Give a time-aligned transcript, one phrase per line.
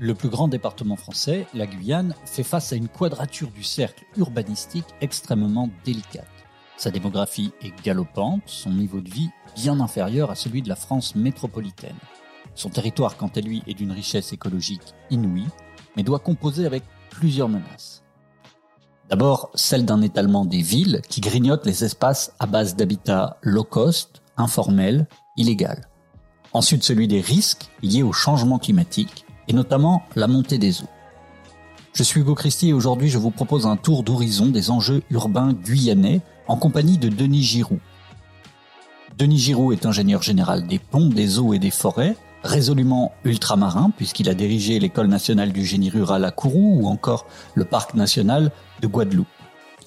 [0.00, 4.86] Le plus grand département français, la Guyane, fait face à une quadrature du cercle urbanistique
[5.00, 6.28] extrêmement délicate.
[6.76, 11.16] Sa démographie est galopante, son niveau de vie bien inférieur à celui de la France
[11.16, 11.96] métropolitaine.
[12.54, 15.48] Son territoire, quant à lui, est d'une richesse écologique inouïe,
[15.96, 18.04] mais doit composer avec plusieurs menaces.
[19.10, 24.22] D'abord, celle d'un étalement des villes qui grignotent les espaces à base d'habitat low cost,
[24.36, 25.88] informel, illégal.
[26.52, 30.88] Ensuite, celui des risques liés au changement climatique et notamment la montée des eaux.
[31.94, 35.52] Je suis Hugo Christie et aujourd'hui je vous propose un tour d'horizon des enjeux urbains
[35.52, 37.80] guyanais en compagnie de Denis Giroux.
[39.16, 44.28] Denis Giroux est ingénieur général des ponts, des eaux et des forêts, résolument ultramarin puisqu'il
[44.28, 48.86] a dirigé l'école nationale du génie rural à Kourou ou encore le parc national de
[48.86, 49.26] Guadeloupe.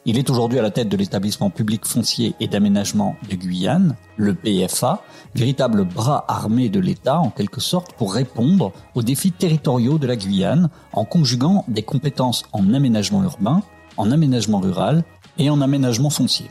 [0.04, 4.34] Il est aujourd'hui à la tête de l'établissement public foncier et d'aménagement de Guyane, le
[4.34, 5.04] PFA,
[5.36, 10.16] véritable bras armé de l'État en quelque sorte pour répondre aux défis territoriaux de la
[10.16, 13.62] Guyane en conjuguant des compétences en aménagement urbain,
[13.98, 15.04] en aménagement rural
[15.38, 16.48] et en aménagement foncier.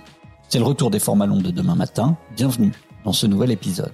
[0.49, 2.17] C'est le retour des formats longs de demain matin.
[2.37, 2.73] Bienvenue
[3.05, 3.93] dans ce nouvel épisode.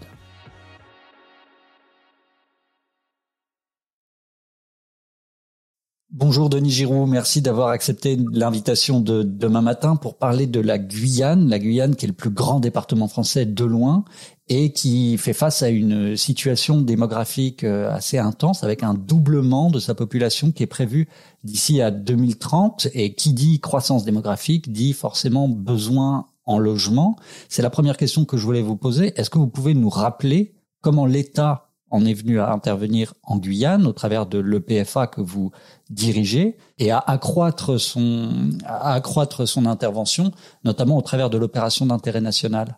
[6.13, 11.49] Bonjour Denis Giroux, merci d'avoir accepté l'invitation de demain matin pour parler de la Guyane,
[11.49, 14.05] la Guyane qui est le plus grand département français de loin
[14.49, 19.81] et qui fait face à une situation démographique euh, assez intense avec un doublement de
[19.81, 21.09] sa population qui est prévu
[21.43, 27.17] d'ici à 2030 et qui dit croissance démographique dit forcément besoin en logement.
[27.49, 29.13] C'est la première question que je voulais vous poser.
[29.17, 33.87] Est-ce que vous pouvez nous rappeler comment l'État en est venu à intervenir en Guyane
[33.87, 35.51] au travers de l'EPFA que vous
[35.91, 40.33] dirigez et à accroître son, accroître son intervention,
[40.65, 42.77] notamment au travers de l'opération d'intérêt national.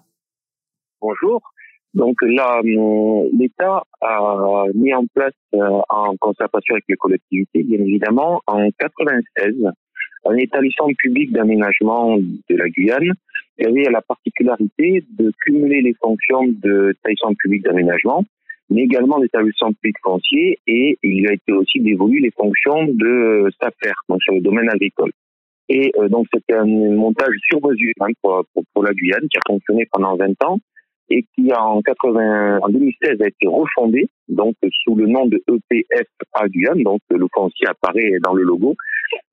[1.01, 1.41] Bonjour.
[1.95, 7.79] Donc là, euh, l'État a mis en place, euh, en concertation avec les collectivités, bien
[7.79, 9.55] évidemment, en 96,
[10.27, 13.13] un établissement public d'aménagement de la Guyane
[13.59, 18.25] qui avait la particularité de cumuler les fonctions de établissement public d'aménagement
[18.71, 23.49] mais également d'établissement public foncier et il lui a été aussi dévolu les fonctions de
[23.61, 25.13] SAFER, donc sur le domaine agricole.
[25.69, 28.43] Et euh, donc c'était un montage sur mesure hein, pour,
[28.73, 30.59] pour, la Guyane qui a fonctionné pendant 20 ans
[31.11, 34.55] et qui en 80, en 2016 a été refondé donc
[34.85, 38.75] sous le nom de EPF à Guyane, donc le foncier apparaît dans le logo.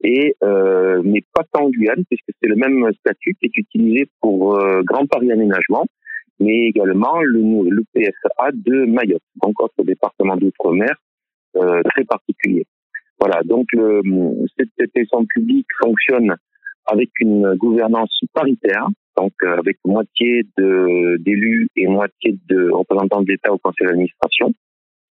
[0.03, 4.57] Et euh, mais pas tant Guyane puisque c'est le même statut qui est utilisé pour
[4.57, 5.85] euh, Grand Paris Aménagement
[6.39, 10.95] mais également le, le PSA de Mayotte, donc autre département d'outre-mer
[11.55, 12.65] euh, très particulier.
[13.19, 14.01] Voilà, donc le,
[14.57, 16.35] cette établissement public fonctionne
[16.85, 18.87] avec une gouvernance paritaire,
[19.17, 24.51] donc euh, avec moitié d'élus et moitié de représentants de l'État au conseil d'administration.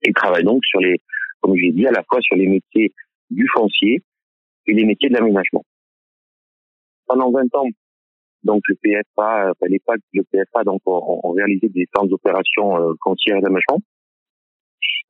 [0.03, 0.95] Il travaille donc sur les,
[1.41, 2.93] comme je l'ai dit, à la fois sur les métiers
[3.29, 4.01] du foncier
[4.67, 5.63] et les métiers de l'aménagement.
[7.05, 7.67] Pendant 20 ans,
[8.43, 13.79] donc le PFA, les PAC, le PFA, donc ont, réalisé différentes opérations euh, foncières d'aménagement.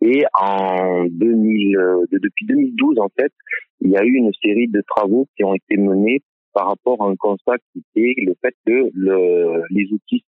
[0.02, 3.32] Et en 2000, euh, depuis 2012 en fait,
[3.82, 6.22] il y a eu une série de travaux qui ont été menés
[6.54, 10.24] par rapport à un constat qui était le fait que le, les outils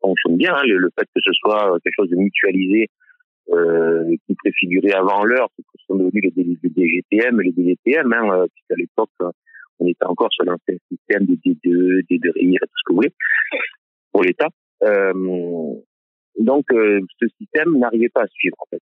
[0.00, 2.88] fonctionnent bien, hein, le, fait que ce soit quelque chose de mutualisé
[3.50, 8.46] euh, qui préfigurait avant l'heure, ce sont devenus les, les, DGTM, les DGTM, hein, euh,
[8.52, 9.10] puisqu'à l'époque
[9.80, 13.12] on était encore sur l'ancien système de D2, D2RIR et tout ce que vous voulez,
[14.12, 14.48] pour l'État.
[14.82, 15.74] Euh,
[16.38, 18.56] donc, euh, ce système n'arrivait pas à suivre.
[18.70, 18.80] Fait,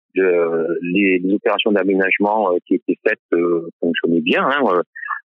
[0.83, 4.45] les, opérations d'aménagement euh, qui étaient faites euh, fonctionnaient bien.
[4.45, 4.83] Hein,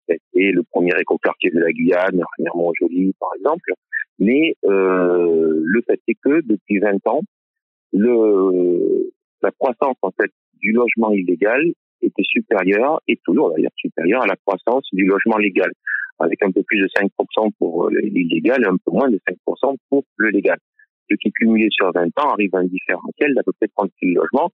[0.08, 2.22] C'était le premier écoquartier de la Guyane,
[2.54, 3.74] Mont-Joli, par exemple.
[4.20, 7.22] Mais le fait est que depuis 20 ans,
[7.94, 10.30] la croissance en fait
[10.60, 15.72] du logement illégal était supérieure, et toujours d'ailleurs supérieure à la croissance du logement légal,
[16.20, 19.76] avec un peu plus de 5% pour euh, l'illégal et un peu moins de 5%
[19.90, 20.58] pour le légal.
[21.10, 24.14] Ce qui cumulé sur 20 ans arrive à un différentiel d'à peu près 30 000
[24.22, 24.52] logements.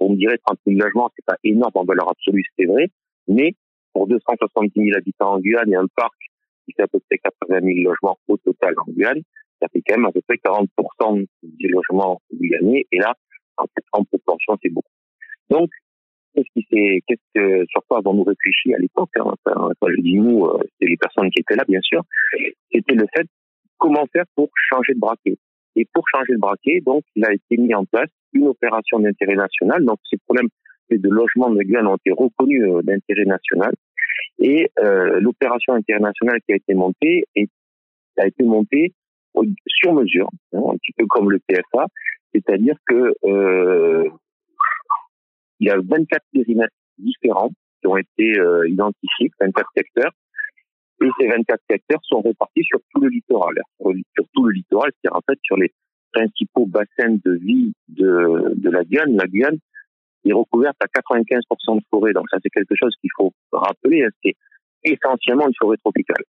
[0.00, 2.88] on me dirait 30 000 logements, c'est pas énorme en valeur absolue, c'est vrai,
[3.26, 3.54] mais
[3.92, 6.14] pour 270 000 habitants en Guyane et un parc
[6.64, 9.22] qui fait à peu près 80 000 logements au total en Guyane,
[9.60, 13.14] ça fait quand même à peu près 40% des logements guyanais, et là,
[13.56, 14.92] en proportion, c'est beaucoup.
[15.50, 15.70] Donc,
[16.44, 16.66] qu'est-ce qui
[17.34, 20.48] s'est, sur quoi avons-nous réfléchi à l'époque hein, enfin, je dis nous,
[20.80, 22.02] c'est les personnes qui étaient là, bien sûr.
[22.72, 23.26] C'était le fait
[23.78, 25.36] comment faire pour changer de braquet.
[25.76, 29.36] Et pour changer de braquet, donc, il a été mis en place une opération d'intérêt
[29.36, 29.84] national.
[29.84, 30.48] Donc, ces problèmes
[30.90, 33.72] de logement de Guyane ont été reconnus euh, d'intérêt national.
[34.40, 37.24] Et euh, l'opération internationale qui a été montée
[38.16, 38.92] a été montée
[39.66, 41.86] sur mesure, hein, un petit peu comme le PFA,
[42.34, 44.08] c'est-à-dire que euh,
[45.60, 47.50] il y a 24 périmètres différents
[47.80, 50.12] qui ont été euh, identifiés, 24 secteurs,
[51.00, 55.16] et ces 24 secteurs sont répartis sur tout le littoral, sur, tout le littoral, c'est-à-dire
[55.16, 55.72] en fait sur les
[56.12, 59.16] principaux bassins de vie de, de la Guyane.
[59.16, 59.58] La Guyane
[60.24, 64.08] est recouverte à 95% de forêt, donc ça c'est quelque chose qu'il faut rappeler, hein.
[64.24, 64.34] c'est
[64.84, 66.24] essentiellement une forêt tropicale.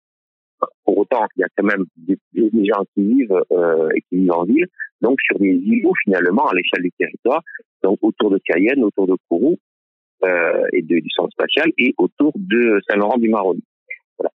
[0.84, 4.32] Pour autant, il y a quand même des, gens qui vivent euh, et qui vivent
[4.32, 4.66] en ville,
[5.00, 7.42] donc sur des îlots finalement à l'échelle du territoire,
[7.82, 9.56] donc autour de Cayenne, autour de Kourou
[10.24, 13.62] euh, et du centre spatial et autour de Saint-Laurent-du-Maroni.
[14.18, 14.30] Voilà.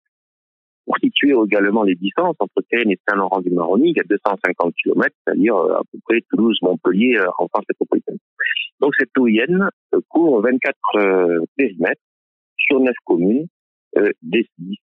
[0.86, 5.56] Pour situer également les distances entre Cayenne et Saint-Laurent-du-Maroni, il y a 250 km, c'est-à-dire
[5.56, 8.18] euh, à peu près Toulouse-Montpellier en France métropolitaine.
[8.80, 9.68] Donc cette OIN
[10.08, 12.00] couvre 24 périmètres
[12.56, 13.48] sur 9 communes
[13.96, 14.10] euh,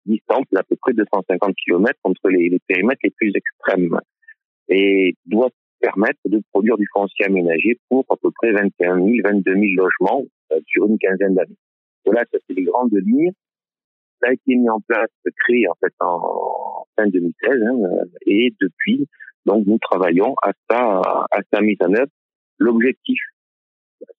[0.06, 3.98] distantes d'à peu près 250 km entre les, les, périmètres les plus extrêmes
[4.68, 9.52] et doit permettre de produire du foncier aménagé pour à peu près 21 000, 22
[9.52, 11.58] 000 logements euh, sur une quinzaine d'années.
[12.04, 13.32] Voilà, ça c'est les grandes lignes.
[14.22, 15.10] Ça a été mis en place,
[15.44, 19.06] créé en fait en fin 2016, hein, euh, et depuis,
[19.44, 21.00] donc nous travaillons à sa,
[21.30, 22.10] à sa mise en œuvre.
[22.58, 23.18] L'objectif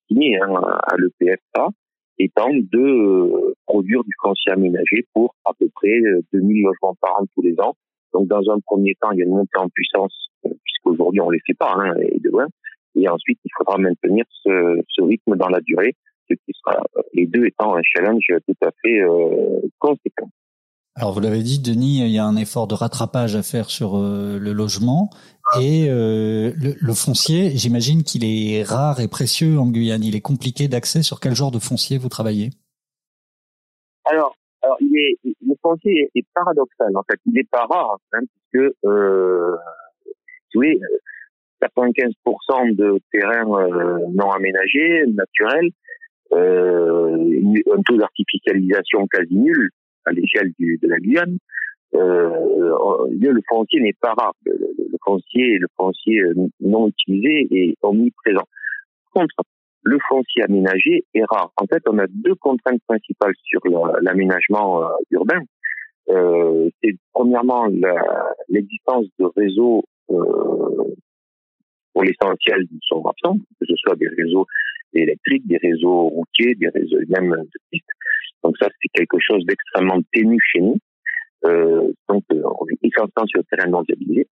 [0.08, 1.70] signé hein, à l'EPFA
[2.20, 6.00] étant de euh, produire du foncier aménagé pour à peu près
[6.34, 7.76] 2000 logements par an tous les ans.
[8.14, 11.34] Donc dans un premier temps, il y a une montée en puissance puisqu'aujourd'hui on ne
[11.34, 12.48] les fait pas, hein, et de loin.
[12.98, 15.96] Et ensuite, il faudra maintenir ce, ce rythme dans la durée
[16.30, 16.82] ce qui sera
[17.14, 20.30] les deux étant un challenge tout à fait euh, conséquent.
[20.98, 23.98] Alors vous l'avez dit, Denis, il y a un effort de rattrapage à faire sur
[23.98, 25.10] euh, le logement
[25.60, 27.52] et euh, le, foncier.
[27.52, 30.06] J'imagine qu'il est rare et précieux en Guyane.
[30.06, 31.02] Il est compliqué d'accès.
[31.02, 32.52] Sur quel genre de foncier vous travaillez?
[34.06, 37.20] Alors, alors il est, le foncier est paradoxal en fait.
[37.26, 38.20] Il n'est pas rare hein,
[38.52, 39.54] puisque euh,
[40.54, 40.80] voyez,
[41.62, 43.44] 95% de terrains
[44.14, 45.72] non aménagés, naturels,
[46.32, 49.70] euh, un taux d'artificialisation quasi nul
[50.06, 51.38] à l'échelle de la Guyane.
[51.94, 52.30] Euh,
[53.10, 54.34] le foncier n'est pas rare.
[54.46, 54.58] Le,
[55.04, 56.22] foncier, le foncier
[56.60, 58.48] non utilisé est omniprésent.
[59.14, 59.36] Contre,
[59.86, 61.52] le foncier aménagé est rare.
[61.58, 63.62] En fait, on a deux contraintes principales sur
[64.02, 65.42] l'aménagement euh, urbain.
[66.10, 67.68] Euh, c'est premièrement
[68.50, 70.96] l'existence de réseaux euh,
[71.94, 74.46] pour l'essentiel sont absents, que ce soit des réseaux
[74.94, 77.86] électriques, des réseaux routiers, des réseaux même de pistes.
[78.46, 80.78] Donc ça, c'est quelque chose d'extrêmement ténu chez nous.
[81.46, 84.28] Euh, donc, euh, on est essentiellement sur le terrain non viabilisé.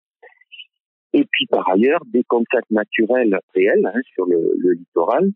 [1.14, 5.32] Et puis, par ailleurs, des contraintes naturelles réelles hein, sur le, littoral,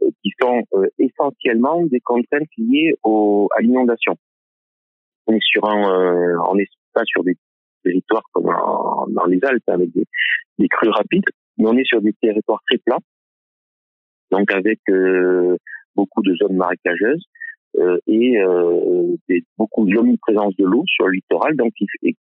[0.00, 0.62] euh, qui sont
[0.98, 4.14] essentiellement des contraintes liées à l'inondation.
[5.26, 7.36] On est sur un, on n'est pas sur des
[7.84, 11.24] territoires comme dans les Alpes avec des, crues rapides,
[11.58, 12.98] mais on est sur des territoires très plats
[14.30, 14.80] donc avec
[15.94, 17.26] beaucoup de zones marécageuses
[18.06, 21.56] et euh, des, beaucoup de l'omniprésence de l'eau sur le littoral.
[21.56, 21.72] Donc,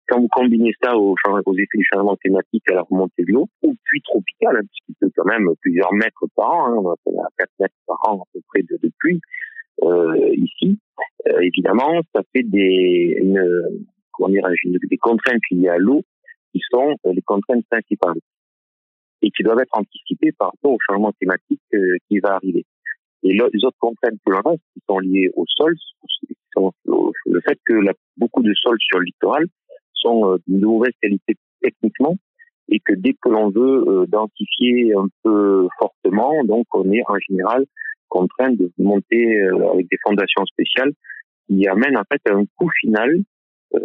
[0.08, 1.16] quand vous combinez ça aux,
[1.46, 4.96] aux effets du changement climatique à la remontée de l'eau, ou pluie tropicale, hein, puisqu'il
[5.00, 8.26] peut quand même plusieurs mètres par an, hein, on a 4 mètres par an à
[8.34, 9.20] peu près de, de pluie
[9.84, 10.80] euh, ici,
[11.28, 16.04] euh, évidemment, ça fait des, une, comment des contraintes liées à l'eau
[16.54, 18.20] qui sont les contraintes principales
[19.22, 22.66] et qui doivent être anticipés par rapport au changement climatique euh, qui va arriver.
[23.25, 25.76] Et les autres contraintes que l'on a, qui sont liées au sol,
[26.56, 26.71] sont
[27.26, 27.73] le fait que
[28.18, 29.45] beaucoup de sols sur le littoral
[29.94, 32.16] sont euh, de mauvaise qualité techniquement
[32.69, 37.18] et que dès que l'on veut euh, densifier un peu fortement, donc on est en
[37.28, 37.66] général
[38.09, 39.42] contraint de monter
[39.73, 40.92] avec des fondations spéciales
[41.47, 43.21] qui amènent en fait à un coût final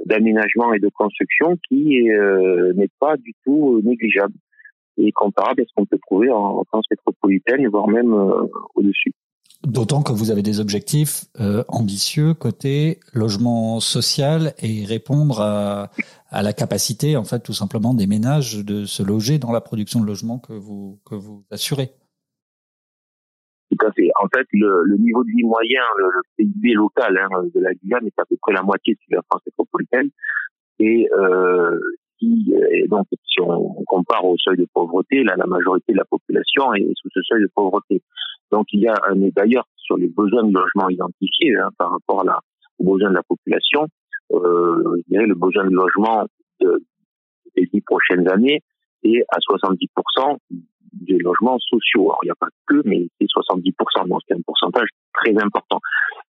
[0.04, 4.34] d'aménagement et de construction qui n'est pas du tout négligeable
[4.98, 9.12] et comparable à ce qu'on peut trouver en, France métropolitaine, voire même euh, au-dessus.
[9.66, 15.90] D'autant que vous avez des objectifs euh, ambitieux côté logement social et répondre à,
[16.32, 20.06] la capacité, en fait, tout simplement des ménages de se loger dans la production de
[20.06, 21.92] logements que vous assurez.
[23.70, 24.10] Tout à fait.
[24.20, 28.18] En fait, le, niveau de vie moyen, le, PIB local hein, de la Guyane est
[28.18, 30.10] à peu près la moitié de la France métropolitaine.
[30.80, 31.78] Et euh,
[32.88, 36.92] donc si on compare au seuil de pauvreté, là la majorité de la population est
[36.96, 38.02] sous ce seuil de pauvreté.
[38.50, 42.20] Donc il y a un d'ailleurs sur les besoins de logement identifiés hein, par rapport
[42.22, 42.40] à la,
[42.78, 43.86] aux besoins de la population,
[44.32, 46.26] euh, je dirais le besoin de logement
[46.60, 46.82] de,
[47.56, 48.60] des dix prochaines années
[49.02, 50.36] est à 70%
[50.92, 52.10] des logements sociaux.
[52.10, 55.80] Alors il n'y a pas que, mais c'est 70%, donc c'est un pourcentage très important.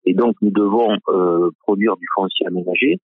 [0.06, 2.98] Et donc nous devons euh, produire du foncier aménagé.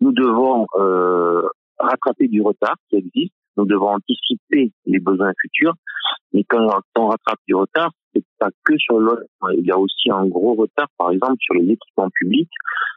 [0.00, 1.42] Nous devons euh,
[1.78, 3.34] rattraper du retard qui existe.
[3.56, 5.74] Nous devons anticiper les besoins futurs.
[6.32, 6.66] Mais quand
[6.96, 9.48] on rattrape du retard, c'est pas que sur le logement.
[9.56, 12.50] Il y a aussi un gros retard, par exemple, sur les équipements publics,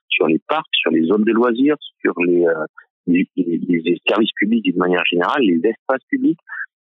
[0.09, 2.65] sur les parcs, sur les zones de loisirs, sur les, euh,
[4.07, 6.39] services publics d'une manière générale, les espaces publics.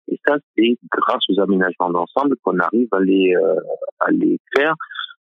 [0.08, 4.74] Et ça, c'est grâce aux aménagements d'ensemble qu'on arrive à les, euh, faire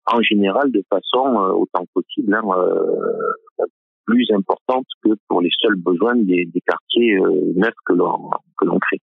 [0.06, 3.64] en général de façon euh, autant possible hein, euh,
[4.06, 7.18] plus importante que pour les seuls besoins des, des quartiers
[7.56, 9.00] neufs que l'on crée.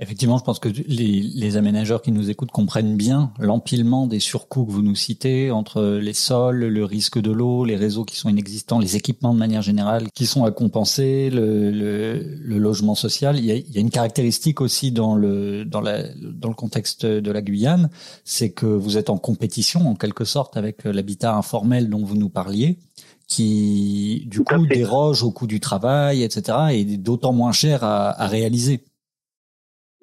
[0.00, 4.64] Effectivement, je pense que les, les, aménageurs qui nous écoutent comprennent bien l'empilement des surcoûts
[4.64, 8.28] que vous nous citez entre les sols, le risque de l'eau, les réseaux qui sont
[8.28, 13.38] inexistants, les équipements de manière générale qui sont à compenser, le, le, le logement social.
[13.38, 16.54] Il y, a, il y, a, une caractéristique aussi dans le dans, la, dans le
[16.54, 17.90] contexte de la Guyane,
[18.24, 22.30] c'est que vous êtes en compétition en quelque sorte avec l'habitat informel dont vous nous
[22.30, 22.78] parliez
[23.26, 28.26] qui du coup déroge au coût du travail, etc., et d'autant moins cher à, à
[28.26, 28.84] réaliser.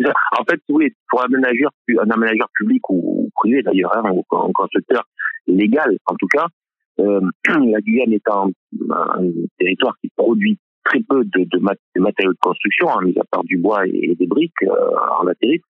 [0.03, 5.03] En fait, oui, pour un aménageur, un aménageur public ou, privé d'ailleurs, hein, un constructeur
[5.47, 6.47] légal en tout cas,
[6.99, 8.49] euh, la Guyane étant
[8.89, 9.23] un,
[9.57, 11.59] territoire qui produit très peu de,
[11.99, 15.63] matériaux de construction, hein, mis à part du bois et, des briques euh, en latérite,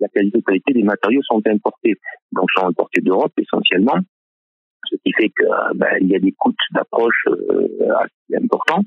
[0.00, 1.94] la qualité des matériaux sont importés,
[2.32, 3.98] donc sont importés d'Europe essentiellement,
[4.88, 8.84] ce qui fait que ben, y a des coûts d'approche euh, assez importants.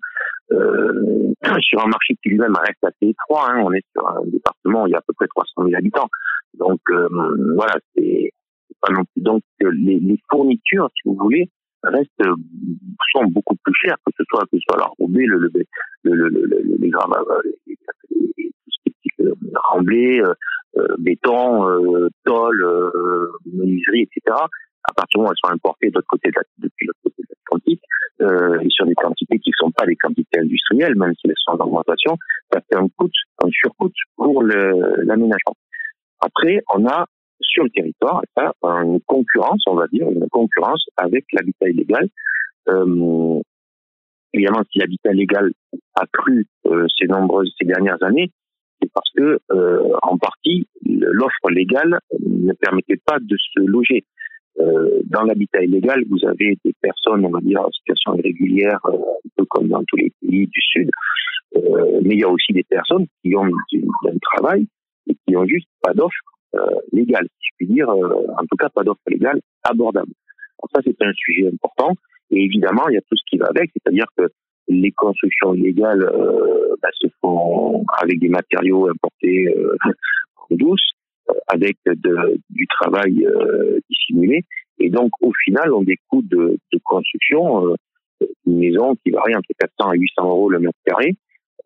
[0.51, 3.49] Euh, sur un marché qui lui-même reste assez étroit.
[3.49, 3.63] Hein.
[3.65, 6.07] On est sur un département où il y a à peu près 300 000 habitants.
[6.53, 7.07] Donc euh,
[7.55, 8.31] voilà, c'est
[8.81, 9.23] pas non plus.
[9.23, 11.49] Donc les, les, fournitures, si vous voulez,
[11.83, 12.23] restent
[13.11, 15.51] sont beaucoup plus chères que ce soit que ce soit la robée, le, le,
[16.03, 17.77] le, le, les gravats, les,
[18.37, 19.33] les,
[19.71, 20.21] remblais,
[20.99, 24.37] béton, euh, tôle, euh, menuiserie, etc.
[24.87, 26.99] À partir du moment où elles sont importées de l'autre côté de la, depuis l'autre
[27.03, 27.81] côté de l'Atlantique,
[28.21, 31.33] euh, et sur des quantités qui ne sont pas des quantités industrielles, même si elles
[31.37, 32.17] sont en augmentation,
[32.51, 33.09] ça fait un coût,
[33.43, 35.55] un surcoût pour l'aménagement.
[36.21, 37.05] Après, on a
[37.41, 38.21] sur le territoire
[38.63, 42.07] une concurrence, on va dire, une concurrence avec l'habitat illégal.
[42.69, 43.41] Euh,
[44.33, 45.51] évidemment, si l'habitat illégal
[45.95, 48.31] a cru euh, ces nombreuses ces dernières années,
[48.81, 54.05] c'est parce que euh, en partie l'offre légale ne permettait pas de se loger.
[54.59, 58.93] Euh, dans l'habitat illégal, vous avez des personnes, on va dire, en situation irrégulière, euh,
[58.93, 60.89] un peu comme dans tous les pays du Sud.
[61.57, 64.67] Euh, mais il y a aussi des personnes qui ont un travail
[65.07, 66.15] et qui ont juste pas d'offre
[66.93, 70.13] légale, si je puis dire, en tout cas pas d'offre légale abordable.
[70.73, 71.91] Ça, c'est un sujet important.
[72.31, 74.29] Et évidemment, il y a tout ce qui va avec, c'est-à-dire que
[74.69, 76.09] les constructions illégales
[76.81, 79.53] bah, se font avec des matériaux importés
[80.49, 80.94] en douce,
[81.47, 81.77] avec
[82.49, 84.43] du travail euh, dissimulé.
[84.79, 87.75] Et donc, au final, on des coûts de, de construction, euh,
[88.45, 91.15] une maison qui varie entre 400 et 800 euros le mètre carré.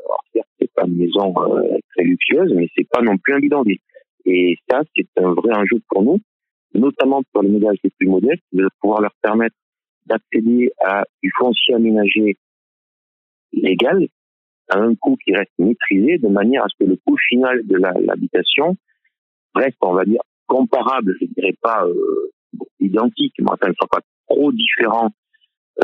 [0.05, 3.39] Alors, certes, c'est pas une maison euh, très luxueuse, mais c'est pas non plus un
[3.39, 3.79] bidonville.
[4.25, 6.19] Et ça, c'est un vrai enjeu pour nous,
[6.73, 9.55] notamment pour les ménages les plus modestes, de pouvoir leur permettre
[10.05, 12.37] d'accéder à du foncier aménagé
[13.53, 14.07] légal
[14.69, 17.75] à un coût qui reste maîtrisé de manière à ce que le coût final de
[17.77, 18.77] l'habitation
[19.55, 22.31] reste, on va dire, comparable, je dirais pas euh,
[22.79, 25.09] identique, mais ça ne soit pas trop différent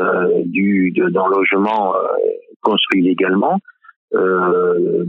[0.00, 2.06] euh, du d'un logement euh,
[2.62, 3.58] construit légalement,
[4.14, 5.04] euh,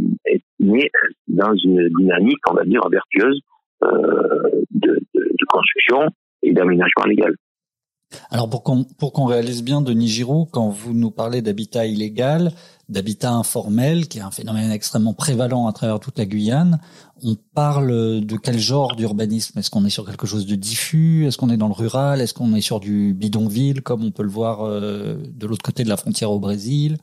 [0.60, 0.90] mais
[1.28, 3.42] dans une dynamique, on va dire, vertueuse
[3.84, 6.08] euh, de, de, de construction
[6.44, 7.34] et d'aménagement légal.
[8.30, 12.52] Alors pour qu'on pour qu'on réalise bien, Denis Giroud, quand vous nous parlez d'habitat illégal,
[12.90, 16.80] d'habitat informel, qui est un phénomène extrêmement prévalent à travers toute la Guyane,
[17.24, 19.60] on parle de quel genre d'urbanisme?
[19.60, 21.26] Est-ce qu'on est sur quelque chose de diffus?
[21.26, 22.22] Est-ce qu'on est dans le rural?
[22.22, 25.84] Est-ce qu'on est sur du bidonville, comme on peut le voir euh, de l'autre côté
[25.84, 26.98] de la frontière au Brésil?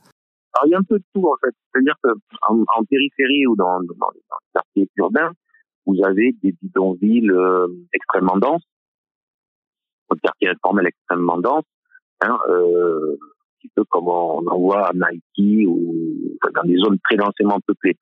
[0.53, 1.53] Alors il y a un peu de tout en fait.
[1.71, 4.21] C'est-à-dire qu'en en, périphérie ou dans, dans, les
[4.53, 5.31] quartiers urbains,
[5.85, 8.63] vous avez des bidonvilles euh, extrêmement denses
[10.11, 11.63] un quartier informel extrêmement dense,
[12.21, 15.93] hein, euh, un petit peu comme on en voit à Nike ou
[16.53, 17.97] dans des zones très densément peuplées.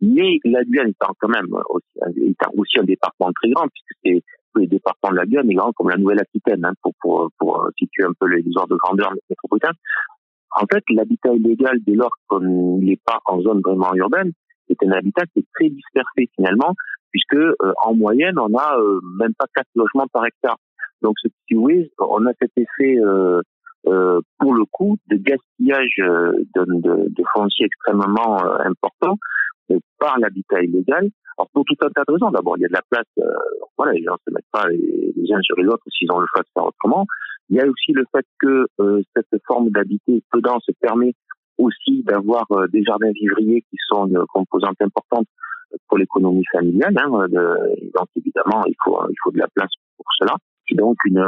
[0.00, 4.22] Mais la Guyane étant quand même aussi, étant aussi un département très grand, puisque c'est
[4.56, 8.12] les départements de la Guyane est grand comme la Nouvelle-Aquitaine, hein, pour, pour situer un
[8.18, 9.72] peu les ordres de grandeur métropolitains.
[10.54, 14.32] En fait, l'habitat illégal, dès lors qu'on n'est pas en zone vraiment urbaine,
[14.68, 16.74] c'est un habitat qui est très dispersé finalement,
[17.10, 20.56] puisque euh, en moyenne, on a euh, même pas quatre logements par hectare.
[21.02, 23.40] Donc, ce qui oui, on a cet effet euh,
[23.86, 29.18] euh, pour le coup de gaspillage euh, de, de, de foncier extrêmement euh, important
[29.70, 31.08] euh, par l'habitat illégal.
[31.36, 32.30] Alors pour tout un tas de raisons.
[32.30, 33.06] D'abord, il y a de la place.
[33.76, 36.42] voilà, les gens se mettent pas les, uns sur les autres s'ils ont le choix
[36.42, 37.06] de faire autrement.
[37.48, 38.66] Il y a aussi le fait que
[39.16, 41.14] cette forme d'habiter peu dense permet
[41.58, 45.26] aussi d'avoir des jardins vivriers qui sont une composante importante
[45.88, 46.94] pour l'économie familiale.
[46.98, 50.36] Hein, donc évidemment, il faut il faut de la place pour cela.
[50.68, 51.22] Et donc une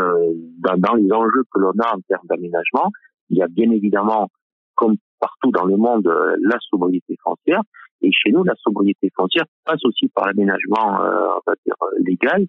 [0.59, 2.91] dans, dans les enjeux que l'on a en termes d'aménagement,
[3.31, 4.29] il y a bien évidemment,
[4.75, 6.07] comme partout dans le monde,
[6.41, 7.63] la sobriété foncière.
[8.03, 12.47] Et chez nous, la sobriété foncière passe aussi par l'aménagement, euh, on va dire, légal,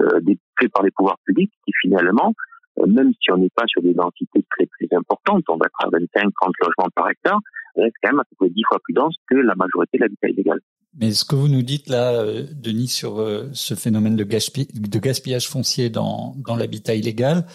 [0.00, 0.20] euh,
[0.60, 2.34] fait par les pouvoirs publics, qui finalement,
[2.78, 5.86] euh, même si on n'est pas sur des densités très très importantes, on va être
[5.86, 7.40] à 25, 30 logements par hectare,
[7.80, 10.28] reste quand même à peu près 10 fois plus dense que la majorité de l'habitat
[10.28, 10.60] illégal.
[10.98, 15.90] Mais ce que vous nous dites là, euh, Denis, sur ce phénomène de, gaspillage foncier
[15.90, 17.46] dans, l'habitat illégal,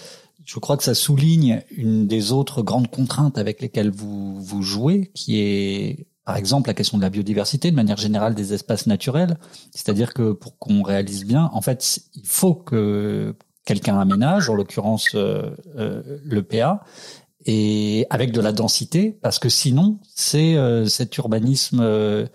[0.45, 5.11] je crois que ça souligne une des autres grandes contraintes avec lesquelles vous, vous jouez,
[5.13, 9.37] qui est par exemple la question de la biodiversité, de manière générale des espaces naturels.
[9.71, 15.09] C'est-à-dire que pour qu'on réalise bien, en fait, il faut que quelqu'un aménage, en l'occurrence
[15.15, 16.83] euh, euh, le PA,
[17.45, 22.27] et avec de la densité, parce que sinon, c'est euh, cet urbanisme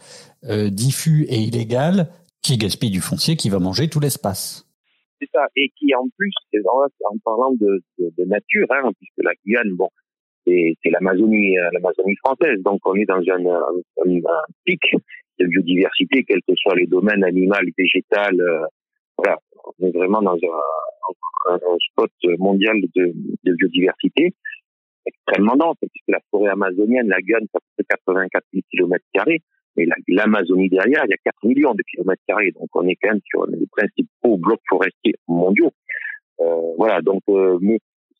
[0.71, 2.11] diffus et illégal
[2.43, 4.65] qui gaspille du foncier, qui va manger tout l'espace.
[5.21, 6.33] C'est ça, et qui en plus,
[6.65, 7.83] en parlant de,
[8.25, 9.89] nature, hein, puisque la Guyane, bon,
[10.47, 11.69] c'est l'Amazonie, euh,
[12.25, 12.63] française.
[12.63, 14.23] Donc on est dans un,
[14.65, 14.81] pic
[15.39, 18.41] de biodiversité, quels que soient les domaines animal, végétal.
[18.41, 18.65] Euh,
[19.17, 19.39] voilà,
[19.79, 21.59] on est vraiment dans un,
[21.91, 23.13] spot mondial de,
[23.45, 24.35] biodiversité
[25.09, 29.43] extrêmement dense, puisque la forêt amazonienne, la Guyane, ça fait 84 000 kilomètres carrés,
[29.77, 33.11] mais l'Amazonie derrière, il y a 4 millions de kilomètres carrés, donc on est quand
[33.11, 35.73] même sur les principaux blocs forestiers mondiaux.
[36.41, 37.59] Euh, voilà, donc, euh,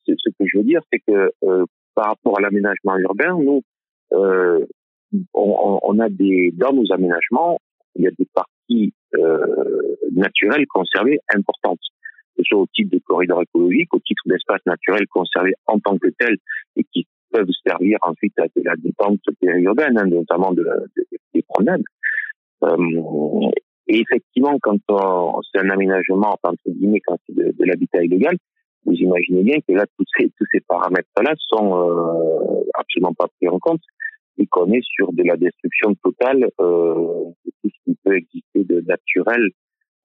[0.07, 1.65] ce que je veux dire, c'est que euh,
[1.95, 3.63] par rapport à l'aménagement urbain, nous,
[4.13, 4.65] euh,
[5.35, 7.59] on, a dans nos aménagements,
[7.97, 8.93] il y a des parties
[10.13, 11.81] naturelles conservées importantes,
[12.39, 15.99] que ce soit au titre de corridors écologiques, au titre d'espaces naturels conservés en tant
[15.99, 16.37] que tels
[16.77, 20.67] et qui peuvent servir ensuite à de la détente périurbaine, hein, notamment de,
[21.35, 21.83] des promenades.
[22.65, 23.51] Euh,
[23.89, 24.79] et effectivement, quand
[25.53, 28.37] c'est un aménagement, entre guillemets, quand c'est de l'habitat illégal,
[28.85, 33.83] vous imaginez bien que là, tous ces, paramètres-là sont euh, absolument pas pris en compte
[34.39, 38.65] et qu'on est sur de la destruction totale euh, de tout ce qui peut exister
[38.65, 39.51] de naturel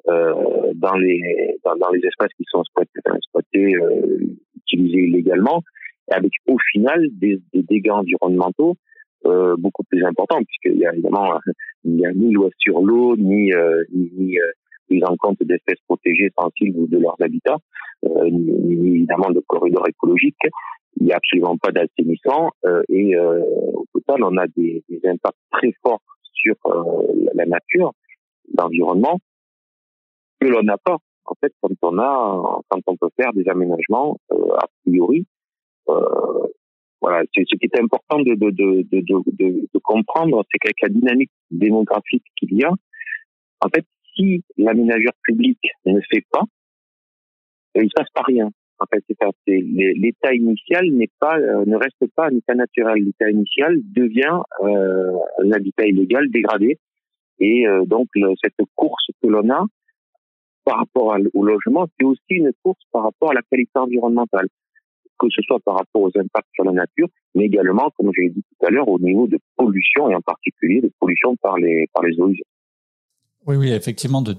[0.05, 4.17] dans les dans, les espaces qui sont exploités, exploités euh,
[4.57, 5.61] utilisés illégalement,
[6.11, 8.75] avec au final des, des dégâts environnementaux
[9.25, 11.39] euh, beaucoup plus importants, puisqu'il y a évidemment
[11.85, 14.37] il n'y a ni loi sur l'eau, ni, euh, ni, ni
[14.87, 17.57] prise en compte d'espèces protégées sensibles ou de leurs habitats,
[18.05, 20.35] euh, ni, évidemment de corridors écologiques.
[20.97, 23.41] Il n'y a absolument pas d'assainissement euh, et euh,
[23.73, 26.01] au total, on a des, des impacts très forts
[26.33, 26.55] sur
[27.35, 27.93] la nature,
[28.57, 29.17] l'environnement,
[30.43, 34.65] que l'on pas en fait quand on a quand on peut faire des aménagements a
[34.83, 35.25] priori
[35.89, 36.47] euh,
[37.01, 42.71] voilà ce qui est important de comprendre c'est qu'avec la dynamique démographique qu'il y a
[43.61, 46.43] en fait si l'aménageur public ne fait pas,
[47.75, 48.49] il ne se passe pas rien.
[48.79, 53.03] En fait, c'est l'état initial n'est pas, euh, ne reste pas un état naturel.
[53.03, 56.77] L'état initial devient euh, un habitat illégal dégradé,
[57.39, 58.09] et euh, donc
[58.43, 59.65] cette course que l'on a
[60.63, 64.47] par rapport au logement, c'est aussi une course par rapport à la qualité environnementale,
[65.19, 68.29] que ce soit par rapport aux impacts sur la nature, mais également, comme je l'ai
[68.29, 71.87] dit tout à l'heure, au niveau de pollution et en particulier de pollution par les
[72.19, 72.43] eaux usées.
[73.45, 74.35] Oui, oui, effectivement, de,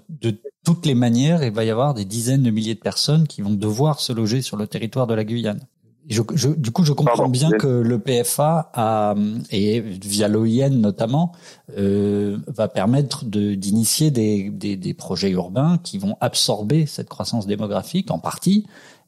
[0.64, 3.52] toutes les manières, il va y avoir des dizaines de milliers de personnes qui vont
[3.52, 5.60] devoir se loger sur le territoire de la Guyane.
[6.08, 9.14] Je, je, du coup, je comprends bien que le PFA a,
[9.50, 11.32] et via l'OIN notamment
[11.78, 17.46] euh, va permettre de d'initier des, des, des, projets urbains qui vont absorber cette croissance
[17.46, 18.66] démographique en partie.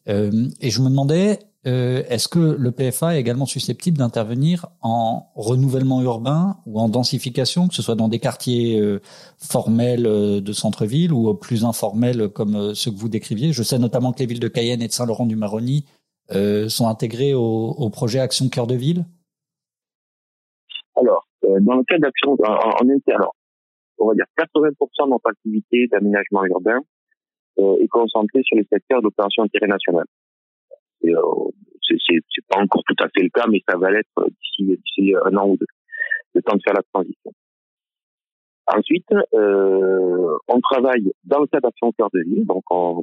[0.08, 5.26] Euh, et je me demandais euh, est-ce que le PFA est également susceptible d'intervenir en
[5.34, 9.00] renouvellement urbain ou en densification, que ce soit dans des quartiers euh,
[9.38, 13.52] formels euh, de centre-ville ou plus informels comme ceux que vous décriviez?
[13.52, 15.86] Je sais notamment que les villes de Cayenne et de Saint-Laurent-du-Maroni
[16.30, 19.04] sont intégrées au, projet Action Cœur de Ville?
[20.96, 23.34] Alors, dans le cadre d'Action en, en alors,
[23.98, 24.70] on va dire 80%
[25.04, 26.80] de notre activité d'aménagement urbain
[27.58, 30.04] est concentrée sur les secteurs d'opération d'intérêt national.
[31.04, 31.50] Euh,
[31.88, 34.26] c'est pas encore tout à fait le cas, mais ça va l'être
[34.58, 35.66] d'ici un an ou deux,
[36.34, 37.32] le temps de faire la transition.
[38.66, 43.02] Ensuite, euh, on travaille dans le cadre d'Action Cœur de Ville, donc on,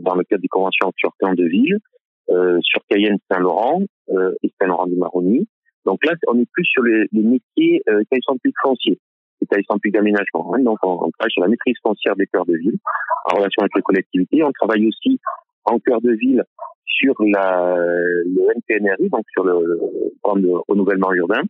[0.00, 1.78] dans le cadre des conventions sur Cœur de Ville,
[2.30, 5.48] euh, sur Cayenne Saint-Laurent euh, et Saint-Laurent du Maroni.
[5.84, 8.98] Donc là, on est plus sur les, les métiers euh, sont plus fonciers,
[9.68, 10.54] sont plus d'aménagement.
[10.54, 10.60] Hein.
[10.60, 12.78] Donc on, on, travaille sur la maîtrise foncière des cœurs de ville
[13.32, 14.42] en relation avec les collectivités.
[14.42, 15.18] On travaille aussi
[15.64, 16.42] en cœur de ville
[16.84, 19.78] sur la, le NPNRI, donc sur le,
[20.22, 21.42] plan de renouvellement urbain.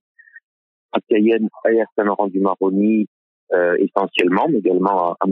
[0.92, 3.08] à Cayenne, à Saint-Laurent du Maroni,
[3.52, 5.26] euh, essentiellement, mais également à, à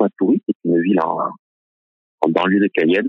[0.00, 1.18] Matoury, qui est une ville en,
[2.22, 3.08] en banlieue de Cayenne.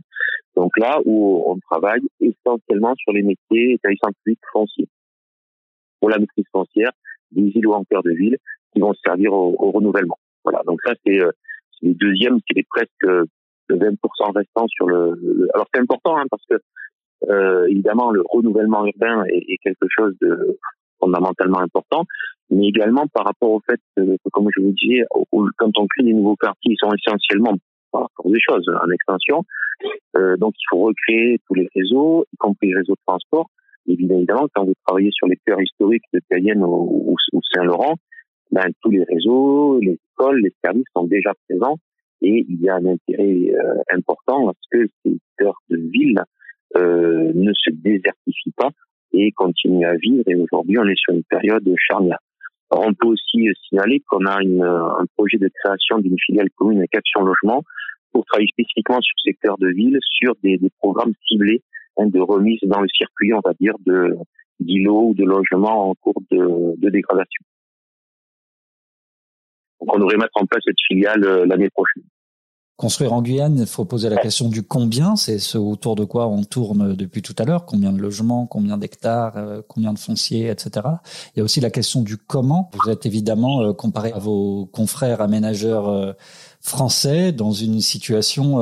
[0.59, 4.89] Donc là où on travaille essentiellement sur les métiers établissement public fonciers.
[6.01, 6.91] Pour la maîtrise foncière,
[7.31, 8.37] des îles ou en cœur de ville
[8.73, 10.17] qui vont servir au, renouvellement.
[10.43, 10.61] Voilà.
[10.65, 11.31] Donc ça, c'est euh,
[11.81, 13.95] le deuxième, c'est presque le 20%
[14.35, 16.55] restant sur le, alors c'est important hein, parce que
[17.29, 20.57] euh, évidemment le renouvellement urbain est, est, quelque chose de
[20.99, 22.03] fondamentalement important,
[22.49, 25.05] mais également par rapport au fait que, comme je vous disais,
[25.57, 27.55] quand on crée des nouveaux quartiers, ils sont essentiellement
[27.91, 29.43] pour des choses en extension.
[30.17, 33.49] Euh, donc il faut recréer tous les réseaux, y compris les réseaux de transport.
[33.87, 37.95] Évidemment, quand vous travaillez sur les cœurs historiques de Cayenne ou, ou, Saint-Laurent,
[38.51, 41.77] ben, tous les réseaux, les écoles, les services sont déjà présents
[42.21, 46.21] et il y a un intérêt euh, important à ce que ces cœurs de ville
[46.77, 48.69] euh, ne se désertifient pas
[49.13, 50.23] et continuent à vivre.
[50.27, 52.19] Et aujourd'hui, on est sur une période charnière.
[52.71, 57.21] On peut aussi signaler qu'on a un projet de création d'une filiale commune avec Action
[57.21, 57.63] Logement
[58.11, 61.61] pour travailler spécifiquement sur le secteur de ville, sur des, programmes ciblés
[61.97, 64.15] hein, de remise dans le circuit, on va dire, de
[64.59, 67.45] d'îlots ou de logements en cours de, de dégradation.
[69.79, 72.03] Donc on devrait mettre en place cette filiale euh, l'année prochaine.
[72.79, 76.29] Construire en Guyane, il faut poser la question du combien, c'est ce autour de quoi
[76.29, 80.47] on tourne depuis tout à l'heure, combien de logements, combien d'hectares, euh, combien de fonciers,
[80.47, 80.87] etc.
[81.35, 82.71] Il y a aussi la question du comment.
[82.81, 86.13] Vous êtes évidemment euh, comparé à vos confrères aménageurs euh,
[86.61, 88.59] français dans une situation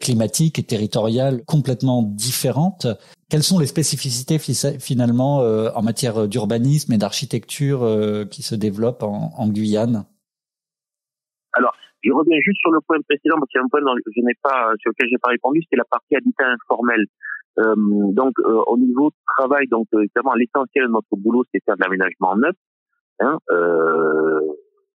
[0.00, 2.88] climatique et territoriale complètement différente.
[3.28, 9.48] Quelles sont les spécificités finalement en matière d'urbanisme et d'architecture qui se développent en, en
[9.48, 10.04] Guyane?
[12.04, 14.20] Je reviens juste sur le point précédent parce qu'il y a un point dont je
[14.20, 17.04] n'ai pas, sur lequel j'ai pas répondu, c'était la partie habitat informel.
[17.58, 21.62] Euh, donc, euh, au niveau de travail, donc euh, évidemment, l'essentiel de notre boulot, c'est
[21.64, 22.56] faire de l'aménagement neuf.
[23.20, 24.40] Hein, euh,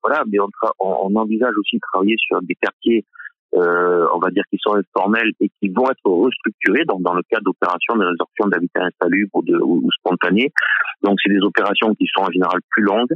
[0.03, 3.05] voilà, mais on, on, envisage aussi de travailler sur des quartiers,
[3.53, 7.45] on va dire, qui sont informels et qui vont être restructurés donc dans le cadre
[7.45, 10.53] d'opérations de résorption d'habitat insalubre ou, de, ou spontané.
[11.03, 13.15] Donc, c'est des opérations qui sont en général plus longues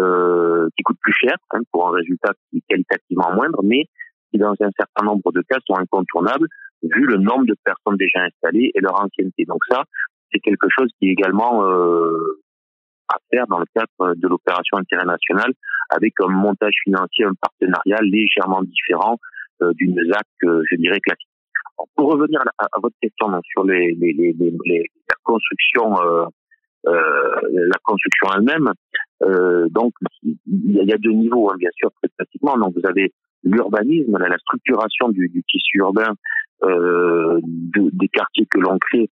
[0.00, 3.86] euh, qui coûtent plus cher hein, pour un résultat qui est qualitativement moindre, mais
[4.30, 6.46] qui dans un certain nombre de cas sont incontournables
[6.82, 9.44] vu le nombre de personnes déjà installées et leur ancienneté.
[9.44, 9.84] Donc ça,
[10.32, 12.40] c'est quelque chose qui est également euh,
[13.08, 15.52] à faire dans le cadre de l'opération internationale
[15.90, 19.18] avec un montage financier, un partenariat légèrement différent
[19.62, 21.28] euh, d'une ZAC, euh, je dirais, classique.
[21.96, 24.78] Pour revenir à, votre question donc, sur les, les, les, les,
[25.08, 26.24] la construction euh,
[26.86, 28.72] euh, la construction elle-même.
[29.22, 32.56] Euh, donc, il y, a deux niveaux, hein, bien sûr, très pratiquement.
[32.56, 33.12] Donc, vous avez
[33.44, 36.14] l'urbanisme, la, structuration du, tissu urbain
[36.64, 39.10] euh, des quartiers que l'on crée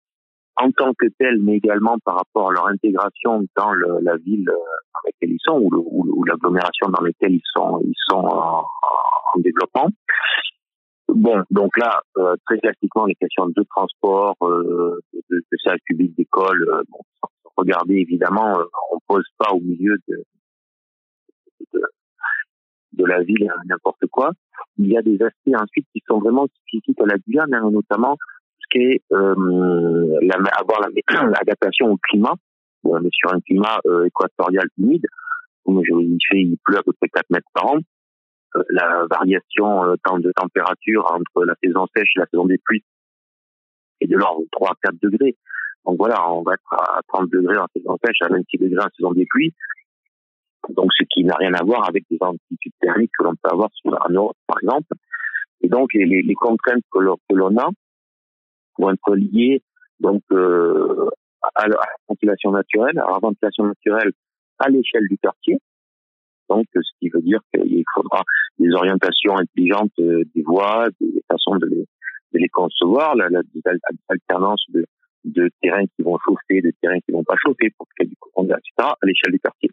[0.57, 4.99] en tant que tel, mais également par rapport à leur intégration dans la ville dans
[5.05, 9.89] laquelle ils sont ou, l'agglomération dans laquelle ils sont, en, en développement.
[11.09, 16.15] Bon, donc là, euh, très classiquement, les questions de transport, euh, de, de services publics,
[16.17, 16.99] d'école, euh, bon,
[17.57, 20.23] regardez, évidemment, euh, on pose pas au milieu de,
[22.99, 24.31] la ville n'importe quoi.
[24.77, 28.17] Il y a des aspects ensuite qui sont vraiment spécifiques à la Guyane, hein, notamment
[28.59, 30.19] ce qui est euh,
[30.57, 32.33] avoir l'adaptation au climat.
[32.83, 35.05] on est sur un climat euh, équatorial humide.
[35.63, 37.77] Comme je vous dis, il pleut à peu près 4 mètres par an.
[38.69, 42.83] La variation de température entre la saison sèche et la saison des pluies
[44.01, 45.37] est de l'ordre de 3 à 4 degrés.
[45.85, 48.89] Donc voilà, on va être à 30 degrés en saison sèche, à 26 degrés en
[48.95, 49.53] saison des pluies.
[50.69, 53.69] Donc ce qui n'a rien à voir avec les amplitudes thermiques que l'on peut avoir
[53.73, 54.93] sur la Europe, par exemple.
[55.61, 56.99] Et donc les, contraintes que
[57.33, 57.69] l'on a
[58.77, 59.61] vont être liées
[59.99, 61.09] donc euh,
[61.55, 64.11] à, la ventilation naturelle, à la ventilation naturelle
[64.59, 65.57] à l'échelle du quartier.
[66.49, 68.23] Donc, ce qui veut dire qu'il faudra
[68.57, 71.85] des orientations intelligentes euh, des voies, des façons de les,
[72.33, 74.85] de les concevoir, l'alternance de,
[75.27, 78.09] de terrains qui vont chauffer, de terrains qui vont pas chauffer pour qu'il y ait
[78.09, 79.69] du courant etc., à l'échelle du quartier.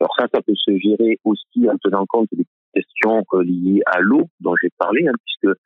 [0.00, 4.00] Alors ça, ça peut se gérer aussi en tenant compte des questions euh, liées à
[4.00, 5.56] l'eau dont j'ai parlé, hein, puisque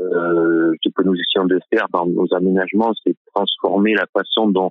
[0.00, 4.70] euh, ce que nous essayons de faire dans nos aménagements, c'est transformer la façon dont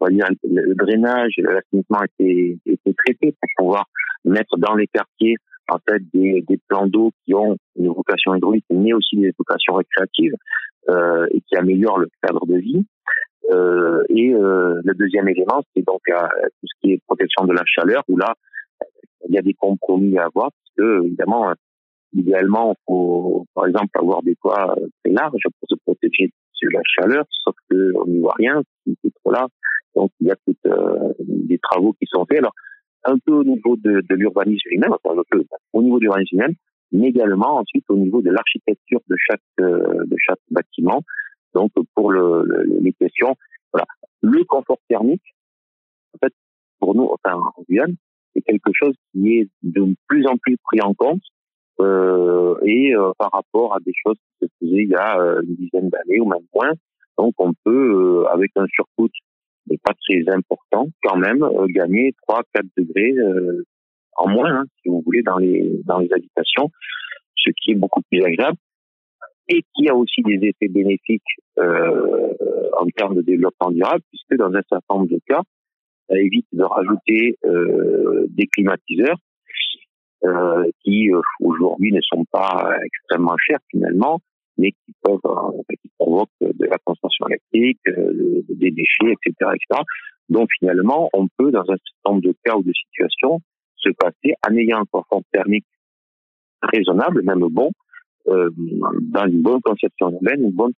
[0.00, 3.86] on va dire, le drainage l'assainissement étaient, étaient traités pour pouvoir
[4.24, 5.36] mettre dans les quartiers
[5.68, 9.74] en fait des, des plans d'eau qui ont une vocation hydraulique mais aussi des vocations
[9.74, 10.34] récréatives
[10.88, 12.86] et qui améliorent le cadre de vie.
[13.52, 16.26] Euh, et euh, le deuxième élément, c'est donc euh,
[16.60, 18.34] tout ce qui est protection de la chaleur, où là,
[19.28, 21.52] il y a des compromis à avoir, parce que évidemment,
[22.12, 26.80] idéalement, il faut, par exemple, avoir des toits très larges pour se protéger de la
[26.84, 29.46] chaleur, sauf qu'on n'y voit rien, c'est trop là.
[29.94, 30.36] Donc, il y a
[31.18, 32.38] des travaux qui sont faits.
[32.38, 32.54] Alors,
[33.04, 35.22] un peu au niveau de, de l'urbanisme lui-même, enfin,
[35.72, 36.54] au niveau de l'urbanisme lui-même,
[36.92, 41.02] mais également ensuite au niveau de l'architecture de chaque euh, de chaque bâtiment.
[41.54, 43.34] Donc pour le, le, les questions,
[43.72, 43.86] voilà,
[44.22, 45.34] le confort thermique,
[46.14, 46.32] en fait,
[46.78, 47.96] pour nous, enfin en Guyane,
[48.34, 51.22] c'est quelque chose qui est de plus en plus pris en compte
[51.80, 55.42] euh, et euh, par rapport à des choses qui se faisaient il y a euh,
[55.42, 56.72] une dizaine d'années ou même moins.
[57.18, 59.08] Donc on peut, euh, avec un surcoût
[59.68, 62.42] mais pas très important, quand même gagner 3-4
[62.76, 63.14] degrés
[64.16, 66.70] en moins, hein, si vous voulez, dans les dans les habitations,
[67.36, 68.56] ce qui est beaucoup plus agréable
[69.48, 71.22] et qui a aussi des effets bénéfiques
[71.58, 72.32] euh,
[72.78, 75.42] en termes de développement durable, puisque dans un certain nombre de cas,
[76.08, 79.16] ça évite de rajouter euh, des climatiseurs
[80.24, 84.20] euh, qui aujourd'hui ne sont pas extrêmement chers finalement,
[84.58, 85.20] mais qui peuvent
[85.82, 89.82] qui provoquent de la consommation électrique, des déchets, etc., etc.
[90.28, 93.40] Donc finalement, on peut dans un certain nombre de cas ou de situations
[93.86, 95.66] se passer en ayant un confort thermique
[96.62, 97.70] raisonnable, même bon,
[98.28, 100.72] euh, dans une bonne conception urbaine, une bonne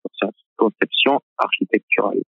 [0.57, 2.21] conception architecturale.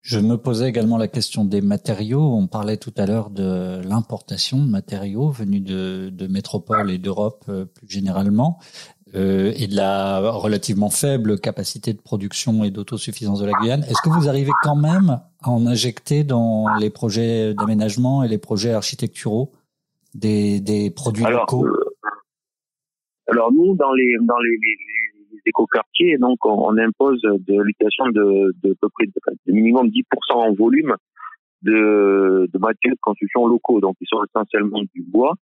[0.00, 2.22] Je me posais également la question des matériaux.
[2.22, 7.44] On parlait tout à l'heure de l'importation de matériaux venus de, de métropoles et d'Europe
[7.48, 8.58] euh, plus généralement,
[9.14, 13.82] euh, et de la relativement faible capacité de production et d'autosuffisance de la Guyane.
[13.84, 18.38] Est-ce que vous arrivez quand même à en injecter dans les projets d'aménagement et les
[18.38, 19.52] projets architecturaux
[20.14, 21.64] des, des produits locaux?
[21.66, 21.94] euh,
[23.28, 28.76] Alors nous, dans les dans les, les, écoquartiers, donc on, impose de l'utilisation de, de,
[28.78, 30.94] peu près de, minimum 10% en volume
[31.62, 35.34] de, de matériaux de construction locaux, donc ils sont essentiellement du bois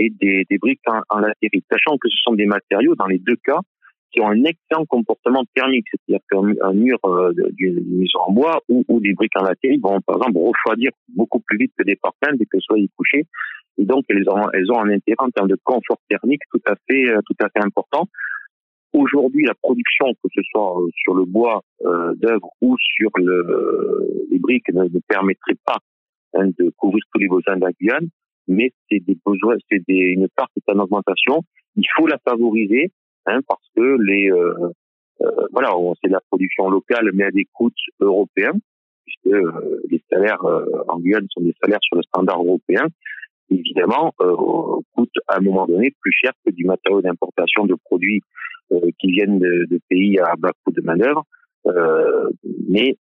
[0.00, 3.36] et des, briques en, en latérite, sachant que ce sont des matériaux, dans les deux
[3.44, 3.60] cas,
[4.10, 8.84] qui ont un excellent comportement thermique, c'est-à-dire qu'un mur euh, d'une maison en bois ou,
[9.00, 12.46] des briques en latérite vont, par exemple, refroidir beaucoup plus vite que des parpaings dès
[12.46, 13.26] qu'elles soient couchées.
[13.78, 16.74] Et donc, elles ont, elles ont un intérêt en termes de confort thermique tout à
[16.88, 18.08] fait, euh, tout à fait important.
[18.92, 24.26] Aujourd'hui, la production, que ce soit euh, sur le bois euh, d'œuvre ou sur le,
[24.30, 25.78] les briques, ne, ne permettrait pas
[26.34, 28.08] hein, de couvrir tous les besoins de la Guyane
[28.50, 31.42] mais c'est des besoins, c'est une part qui est en augmentation.
[31.76, 32.90] Il faut la favoriser
[33.26, 34.70] hein, parce que les euh,
[35.22, 38.54] euh, c'est la production locale mais à des coûts européens
[39.04, 42.86] puisque euh, les salaires euh, en Guyane sont des salaires sur le standard européen.
[43.52, 44.12] Évidemment,
[44.94, 48.22] coûtent à un moment donné plus cher que du matériau d'importation de produits
[49.00, 51.24] qui viennent de, pays à bas coût de manœuvre.
[52.68, 52.96] mais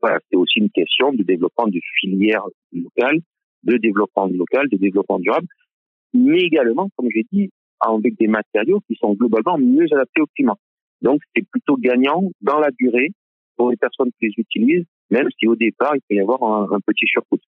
[0.00, 3.18] c'est aussi une question de développement de filières locales
[3.64, 5.46] de développement local, de développement durable,
[6.12, 7.50] mais également, comme j'ai dit,
[7.80, 10.56] avec des matériaux qui sont globalement mieux adaptés au climat.
[11.02, 13.10] Donc, c'est plutôt gagnant dans la durée
[13.56, 16.80] pour les personnes qui les utilisent, même si au départ, il peut y avoir un,
[16.86, 17.38] petit surcoût.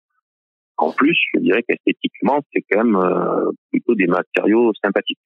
[0.76, 5.18] En plus, je dirais qu'esthétiquement, c'est quand même euh, plutôt des matériaux sympathiques.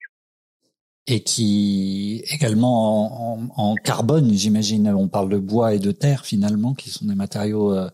[1.06, 6.90] Et qui également en, carbone, j'imagine, on parle de bois et de terre finalement, qui
[6.90, 7.88] sont des matériaux euh,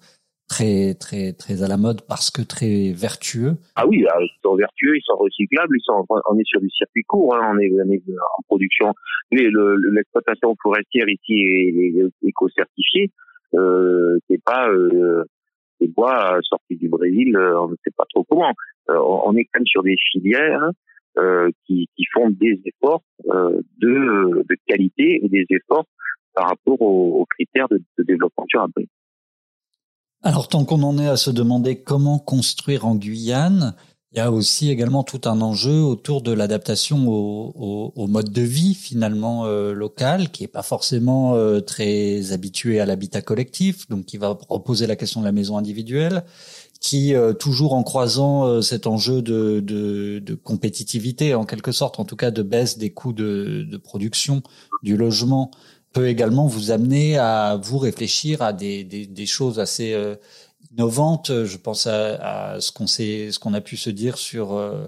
[0.49, 3.57] très très très à la mode parce que très vertueux.
[3.75, 7.03] Ah oui, ils sont vertueux, ils sont recyclables, ils sont on est sur du circuit
[7.05, 8.03] court, hein, on, est, on, est,
[8.39, 8.95] en production.
[9.31, 13.11] L'exploitation forestière ici est, est éco-certifiée.
[13.55, 15.25] Euh, c'est pas euh,
[15.81, 18.53] des bois sortis du Brésil, euh, on ne sait pas trop comment.
[18.91, 20.71] Euh, on est quand même sur des filières
[21.19, 25.87] euh, qui, qui font des efforts euh, de, de qualité et des efforts
[26.35, 28.87] par rapport aux, aux critères de, de développement durable.
[30.27, 33.77] Alors, tant qu'on en est à se demander comment construire en Guyane,
[34.11, 38.43] il y a aussi également tout un enjeu autour de l'adaptation au, au, mode de
[38.43, 44.07] vie finalement euh, local, qui est pas forcément euh, très habitué à l'habitat collectif, donc
[44.07, 46.25] qui va reposer la question de la maison individuelle,
[46.81, 52.05] qui euh, toujours en croisant cet enjeu de, de, de, compétitivité en quelque sorte, en
[52.05, 54.43] tout cas de baisse des coûts de, de production
[54.83, 55.53] du logement,
[55.97, 60.15] peut également vous amener à vous réfléchir à des, choses assez euh,
[60.71, 61.31] innovantes.
[61.45, 64.85] Je pense à, ce qu'on a pu se dire sur euh,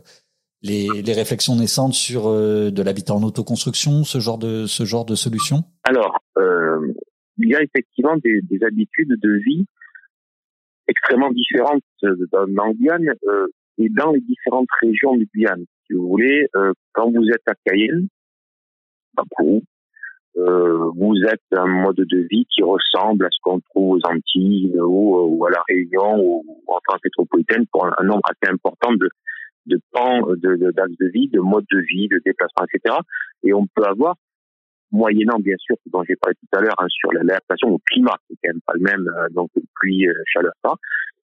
[0.61, 4.67] les, réflexions naissantes sur euh, de l'habitat en autoconstruction, ce genre de
[5.15, 5.65] solution.
[5.85, 6.19] Alors,
[7.39, 9.65] il y a effectivement des, des, habitudes de vie
[10.89, 11.83] extrêmement différentes
[12.33, 13.15] dans, Guyane
[13.79, 15.65] et dans les différentes régions du Guyane.
[15.87, 16.47] Si vous voulez,
[16.93, 18.09] quand vous êtes à Cayenne,
[20.39, 24.73] euh, vous êtes un mode de vie qui ressemble à ce qu'on trouve aux Antilles
[24.79, 29.09] ou, ou, à la Réunion ou, en France métropolitaine pour un, nombre assez important de,
[29.67, 32.97] de pans de, de, vie, de modes de vie, de déplacement, etc.
[33.43, 34.15] Et on peut avoir,
[34.93, 38.35] moyennant bien sûr, dont j'ai parlé tout à l'heure, hein, sur l'adaptation au climat, qui
[38.35, 40.75] est quand même pas le même, euh, donc pluie, euh, chaleur, ça,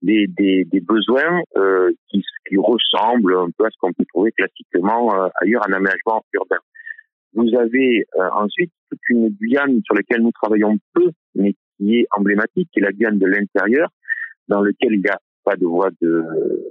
[0.03, 5.29] des, besoins euh, qui, qui ressemblent un peu à ce qu'on peut trouver classiquement euh,
[5.43, 6.59] ailleurs en aménagement urbain.
[7.35, 12.07] Vous avez euh, ensuite toute une Guyane sur laquelle nous travaillons peu, mais qui est
[12.17, 13.89] emblématique, qui est la Guyane de l'intérieur,
[14.49, 16.25] dans lequel il n'y a pas de voie de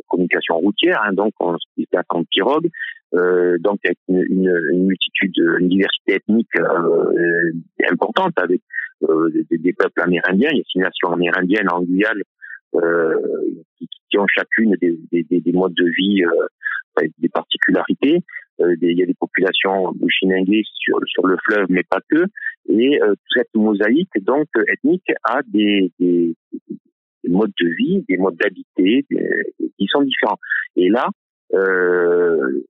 [0.07, 2.69] communication routière, hein, donc on se déplace en pirogue,
[3.15, 7.51] euh, donc avec une, une, une, multitude, une diversité ethnique euh,
[7.89, 8.61] importante avec
[9.03, 12.21] euh, des, des, peuples amérindiens, il y a six nations amérindiennes en Guyane
[12.75, 13.15] euh,
[13.77, 18.21] qui, qui, ont chacune des, des, des, modes de vie, euh, des particularités.
[18.61, 22.25] Euh, il y a des populations bushinengues sur, sur le fleuve, mais pas que.
[22.69, 22.99] Et
[23.35, 26.35] cette mosaïque donc ethnique a des, des,
[27.23, 29.05] des modes de vie, des modes d'habiter
[29.77, 30.37] qui sont différents.
[30.75, 31.09] Et là,
[31.53, 32.61] euh,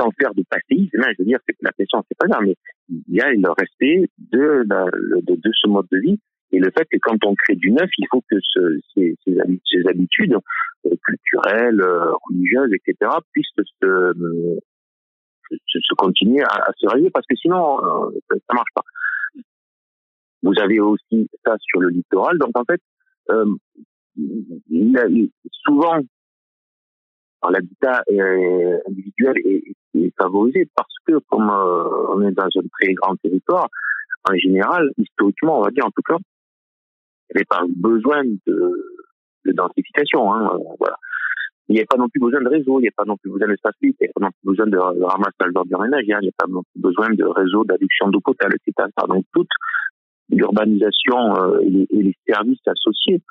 [0.00, 2.56] sans faire de passéisme, hein, je veux dire, c'est la question, c'est pas grave, mais
[2.88, 6.18] il y a le respect de, de, de, ce mode de vie
[6.52, 9.36] et le fait que quand on crée du neuf, il faut que ce, ces, ces,
[9.66, 10.36] ces, habitudes
[10.86, 14.12] euh, culturelles, euh, religieuses, etc., puissent se,
[15.66, 18.84] se, continuer à, se réveiller parce que sinon, euh, ça marche pas.
[20.42, 22.80] Vous avez aussi ça sur le littoral, donc en fait,
[23.30, 23.46] euh,
[25.52, 25.98] souvent,
[27.48, 28.02] l'habitat
[28.88, 29.62] individuel est,
[30.18, 33.68] favorisé parce que comme euh, on est dans un très grand territoire,
[34.28, 39.00] en général, historiquement, on va dire en tout cas, il n'y avait pas besoin de,
[39.44, 40.32] de densification.
[40.32, 40.96] Hein, voilà.
[41.70, 43.30] Il n'y a pas non plus besoin de réseau, il n'y a pas non plus
[43.30, 46.28] besoin d'espace il n'y a pas non plus besoin de, ramassage d'ordures ménagères, il n'y
[46.30, 48.88] a pas non plus besoin de réseau d'adduction d'eau potable, etc.
[49.08, 49.48] Donc toute
[50.30, 53.22] l'urbanisation euh, et, les services associés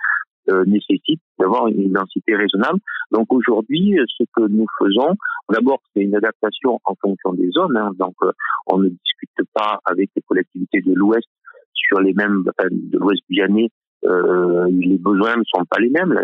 [0.49, 2.79] euh, nécessite d'avoir une densité raisonnable.
[3.11, 5.15] Donc aujourd'hui, ce que nous faisons,
[5.49, 7.75] d'abord, c'est une adaptation en fonction des zones.
[7.75, 7.91] Hein.
[7.99, 8.31] donc euh,
[8.67, 11.27] on ne discute pas avec les collectivités de l'Ouest
[11.73, 13.69] sur les mêmes, enfin, de l'Ouest guyanais,
[14.05, 16.17] euh, les besoins ne sont pas les mêmes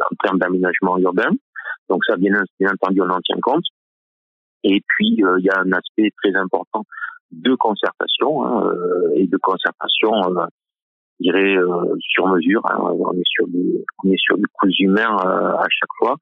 [0.00, 1.30] en termes d'aménagement urbain.
[1.88, 3.64] Donc ça, bien, bien entendu, on en tient compte.
[4.64, 6.84] Et puis, euh, il y a un aspect très important
[7.30, 8.72] de concertation hein,
[9.14, 10.12] et de concertation
[11.18, 12.62] je dirais euh, sur mesure.
[12.70, 16.16] Hein, on est sur du, on est sur coût humain euh, à chaque fois,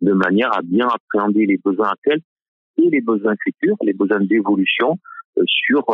[0.00, 2.20] de manière à bien appréhender les besoins actuels
[2.78, 4.98] et les besoins futurs, les besoins d'évolution
[5.38, 5.84] euh, sur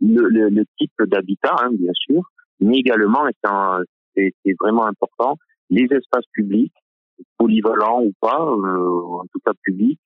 [0.00, 2.22] le type d'habitat, hein, bien sûr,
[2.60, 3.24] mais également,
[4.14, 5.36] c'est vraiment important,
[5.70, 6.74] les espaces publics,
[7.38, 10.00] polyvalents ou pas, en tout cas publics,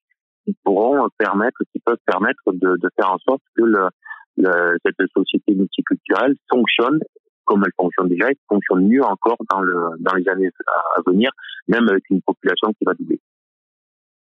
[0.45, 3.63] qui pourront permettre, qui peuvent permettre de, faire en sorte que
[4.85, 7.01] cette société multiculturelle fonctionne
[7.51, 10.51] comme elle fonctionne déjà et fonctionne mieux encore dans, le, dans les années
[10.97, 11.33] à venir,
[11.67, 13.21] même avec une population qui va doubler.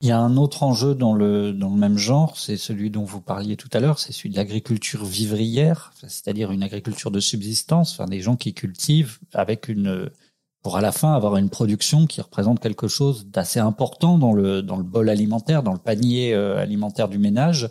[0.02, 3.58] Il y a un autre enjeu dans le, même genre, c'est celui dont vous parliez
[3.58, 8.36] tout à l'heure, c'est celui de l'agriculture vivrière, c'est-à-dire une agriculture de subsistance, des gens
[8.36, 10.12] qui cultivent avec une,
[10.76, 14.78] à la fin avoir une production qui représente quelque chose d'assez important dans le, dans
[14.78, 17.70] le bol alimentaire, dans le panier euh, alimentaire du ménage.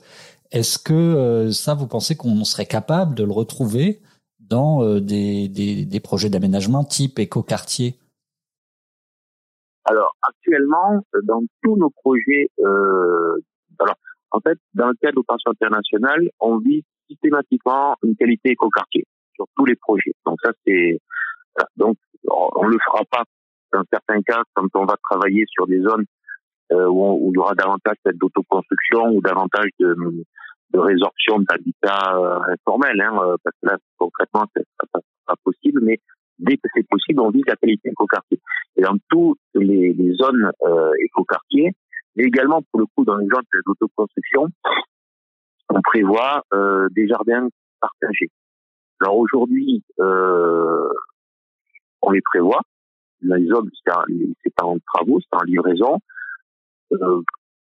[0.52, 4.00] Est-ce que euh, ça, vous pensez qu'on serait capable de le retrouver
[4.40, 7.96] dans euh, des, des, projets d'aménagement type écoquartier?
[9.84, 12.48] Alors actuellement, dans tous nos projets,
[13.78, 13.96] alors
[14.30, 19.04] en fait, dans le cadre d'opérations internationales, on vise systématiquement une qualité écoquartier
[19.34, 20.12] sur tous les projets.
[20.24, 20.98] Donc ça c'est
[21.76, 21.96] donc
[22.28, 23.24] on le fera pas
[23.72, 26.04] dans certains cas quand on va travailler sur des zones
[26.72, 29.94] euh, où, il y aura davantage d'autoconstruction ou davantage de,
[30.70, 35.80] de résorption d'habitat euh, informel, hein, euh, parce que là, concrètement, c'est pas, pas, possible,
[35.82, 35.98] mais
[36.38, 38.40] dès que c'est possible, on vise la qualité écoquartier.
[38.76, 41.72] Et dans toutes les, les zones euh, écoquartiers,
[42.16, 44.48] mais également pour le coup dans les zones d'autoconstruction,
[45.68, 47.48] on prévoit euh, des jardins
[47.80, 48.30] partagés.
[49.00, 50.88] Alors aujourd'hui, euh,
[52.06, 52.60] on les prévoit.
[53.22, 55.98] Zones, c'est en travaux, c'est en livraison.
[56.92, 57.20] Euh,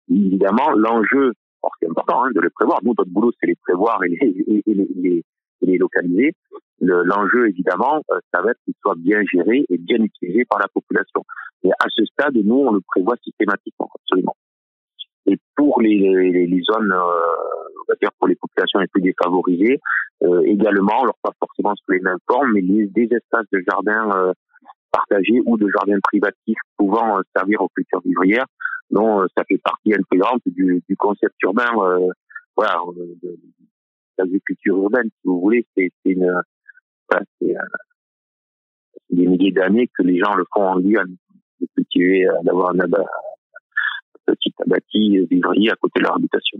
[0.08, 1.32] évidemment, l'enjeu
[1.80, 2.80] c'est important hein, de les prévoir.
[2.82, 5.22] Nous, notre boulot, c'est les prévoir et
[5.62, 6.34] les localiser.
[6.80, 10.66] L'enjeu, évidemment, euh, ça va être qu'ils soient bien gérés et bien utilisés par la
[10.68, 11.24] population.
[11.62, 14.34] Et à ce stade, nous, on le prévoit systématiquement, absolument.
[15.26, 19.02] Et pour les, les, les zones, euh, on va dire pour les populations les plus
[19.02, 19.80] défavorisées,
[20.22, 24.32] euh, également, alors pas forcément sous les mêmes formes, mais des espaces de jardins euh,
[24.90, 28.46] partagés ou de jardins privatifs pouvant servir aux cultures vivrières
[28.94, 32.08] euh, ça fait partie intégrante du, du concept urbain, euh,
[32.56, 33.38] voilà, de,
[34.18, 35.66] l'agriculture urbaine, si vous voulez.
[35.76, 36.30] C'est une,
[37.08, 37.54] voilà, c'est
[39.10, 41.16] des milliers d'années que les gens le font en Guyane,
[41.60, 42.86] de cultiver, d'avoir un, un
[44.26, 46.58] petit abattis vivrier à côté de leur habitation.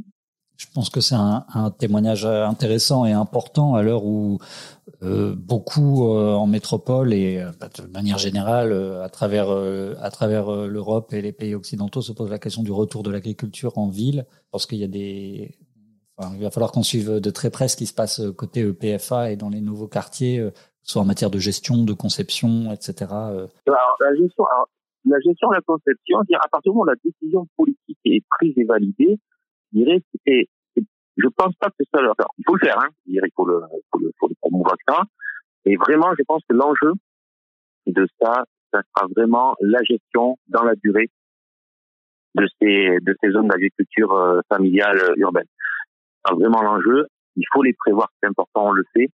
[0.57, 4.39] Je pense que c'est un, un, témoignage intéressant et important à l'heure où
[5.03, 10.51] euh, beaucoup euh, en métropole et euh, bah, de manière générale à travers à travers
[10.67, 14.27] l'Europe et les pays occidentaux se pose la question du retour de l'agriculture en ville
[14.53, 15.59] parce qu'il y a des
[16.17, 19.33] enfin, il va falloir qu'on suive de très près ce qui se passe côté EPFA
[19.33, 20.49] et dans les nouveaux quartiers
[20.85, 23.11] soit en matière de gestion, de conception, etc.
[23.11, 24.45] Alors, la gestion,
[25.05, 28.65] la gestion, la conception, à partir du moment où la décision politique est prise et
[28.65, 29.19] validée,
[29.73, 30.03] je dirais
[31.17, 32.15] je pense pas que ça leur...
[32.39, 32.89] il faut le faire, hein.
[33.07, 35.03] Il faut le, faut le, faut le promouvoir, ça.
[35.65, 36.93] Et vraiment, je pense que l'enjeu
[37.87, 41.11] de ça, ça sera vraiment la gestion dans la durée
[42.35, 45.47] de ces, de ces zones d'agriculture euh, familiale euh, urbaine.
[46.27, 47.07] C'est vraiment l'enjeu.
[47.37, 49.09] Il faut les prévoir, c'est important, on le sait.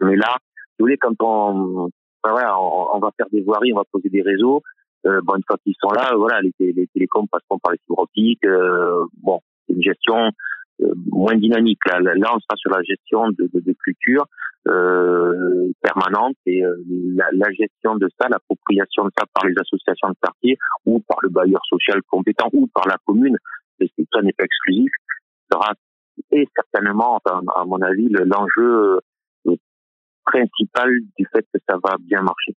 [0.00, 0.36] Mais là,
[0.78, 1.90] vous voulez, quand on,
[2.24, 4.62] voilà, on, va faire des voiries, on va poser des réseaux.
[5.06, 8.44] Euh, bon, une fois qu'ils sont là, voilà, les, télécoms passeront par les fibres optiques.
[8.44, 10.30] Euh, bon, c'est une gestion
[10.82, 11.78] euh, moins dynamique.
[11.86, 14.26] Là, on sera sur la gestion de, de, de culture
[15.82, 16.62] permanente et
[17.16, 21.30] la, gestion de ça, l'appropriation de ça par les associations de quartier ou par le
[21.30, 23.38] bailleur social compétent ou par la commune,
[23.80, 24.92] et ça n'est pas exclusif,
[25.50, 25.72] sera
[26.30, 29.00] et certainement, à mon avis, l'enjeu
[30.26, 32.54] principal du fait que ça va bien marcher.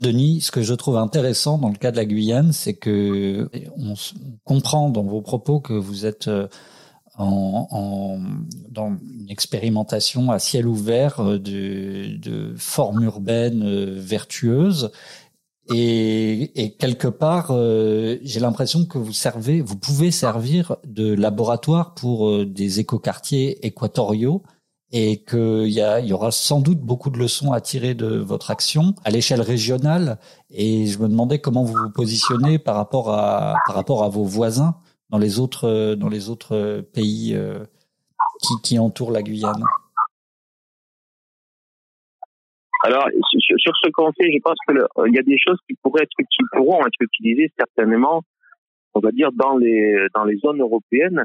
[0.00, 3.94] Denis, ce que je trouve intéressant dans le cas de la Guyane, c'est que on
[4.44, 6.28] comprend dans vos propos que vous êtes
[7.18, 8.18] en, en,
[8.70, 14.90] dans une expérimentation à ciel ouvert euh, de, de formes urbaines euh, vertueuses.
[15.68, 22.46] Et, quelque part, euh, j'ai l'impression que vous servez, vous pouvez servir de laboratoire pour
[22.46, 24.44] des écoquartiers équatoriaux
[24.92, 29.10] et qu'il y, aura sans doute beaucoup de leçons à tirer de votre action à
[29.10, 30.18] l'échelle régionale.
[30.50, 34.24] Et je me demandais comment vous vous positionnez par rapport à, par rapport à vos
[34.24, 34.76] voisins
[35.10, 37.64] dans les autres euh, dans les autres euh, pays euh,
[38.62, 39.62] qui, entourent la Guyane
[42.82, 44.72] alors sur, ce fait, je pense que
[45.08, 48.22] il y a des choses qui pourraient être qui pourront être utilisées certainement,
[48.94, 51.24] on va dire dans les dans les zones européennes,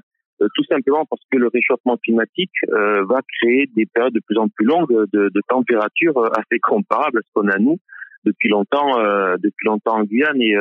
[0.56, 4.66] tout simplement parce que le réchauffement climatique va créer des périodes de plus en plus
[4.66, 7.78] longues de, température assez comparables à ce qu'on a nous
[8.26, 8.98] depuis longtemps
[9.38, 10.56] depuis longtemps en Guyane et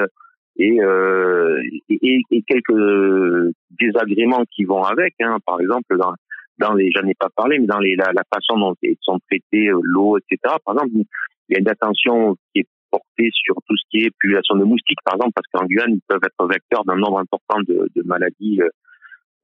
[0.61, 5.14] euh, et, quelques désagréments qui vont avec.
[5.20, 5.39] Hein.
[5.47, 6.14] Par exemple, dans,
[6.59, 9.81] dans les, j'en ai pas parlé, mais dans les, la, façon dont sont traités euh,
[9.83, 10.57] l'eau, etc.
[10.64, 11.07] Par exemple,
[11.49, 14.64] il y a une attention qui est portée sur tout ce qui est population de
[14.64, 18.61] moustiques, par exemple, parce qu'en Guyane, ils peuvent être vecteurs d'un nombre important de maladies.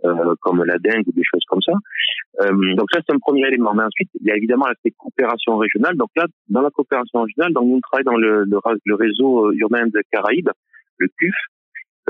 [0.05, 1.73] Euh, euh, comme la dengue ou des choses comme ça.
[2.43, 3.73] Euh, donc ça c'est un premier élément.
[3.75, 5.97] Mais ensuite il y a évidemment l'aspect coopération régionale.
[5.97, 9.87] Donc là dans la coopération régionale, donc nous travaillons dans le, le, le réseau urbain
[9.87, 10.51] de Caraïbes
[10.99, 11.35] le CUF,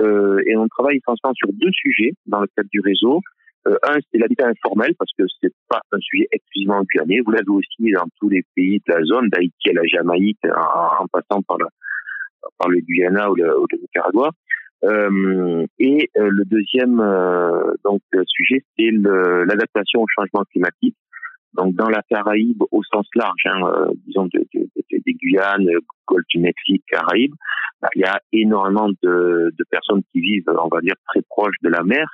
[0.00, 3.20] euh, et on travaille essentiellement sur deux sujets dans le cadre du réseau.
[3.66, 7.20] Euh, un, c'est l'habitat informel, parce que c'est pas un sujet exclusivement guyanais.
[7.24, 11.06] Vous l'avez aussi dans tous les pays de la zone, d'Haïti à la Jamaïque, en,
[11.08, 11.66] passant par, le,
[12.58, 14.30] par le Guyana ou le, ou le Nicaragua.
[14.84, 20.96] Euh, et euh, le deuxième euh, donc sujet, c'est l'adaptation au changement climatique.
[21.54, 25.68] Donc dans la Caraïbe au sens large, hein, euh, disons de, de, de, des Guyanes,
[26.06, 27.34] Golfe du Mexique, Caraïbes,
[27.80, 31.68] bah, il y a énormément de, personnes qui vivent, on va dire, très proches de
[31.70, 32.06] la mer.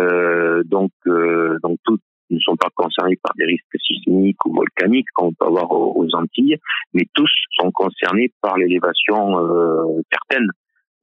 [0.00, 5.08] Euh, donc, euh, donc toutes ne sont pas concernés par des risques sismiques ou volcaniques
[5.14, 6.56] qu'on peut avoir aux, Antilles,
[6.94, 10.46] mais tous sont concernés par l'élévation euh, certaine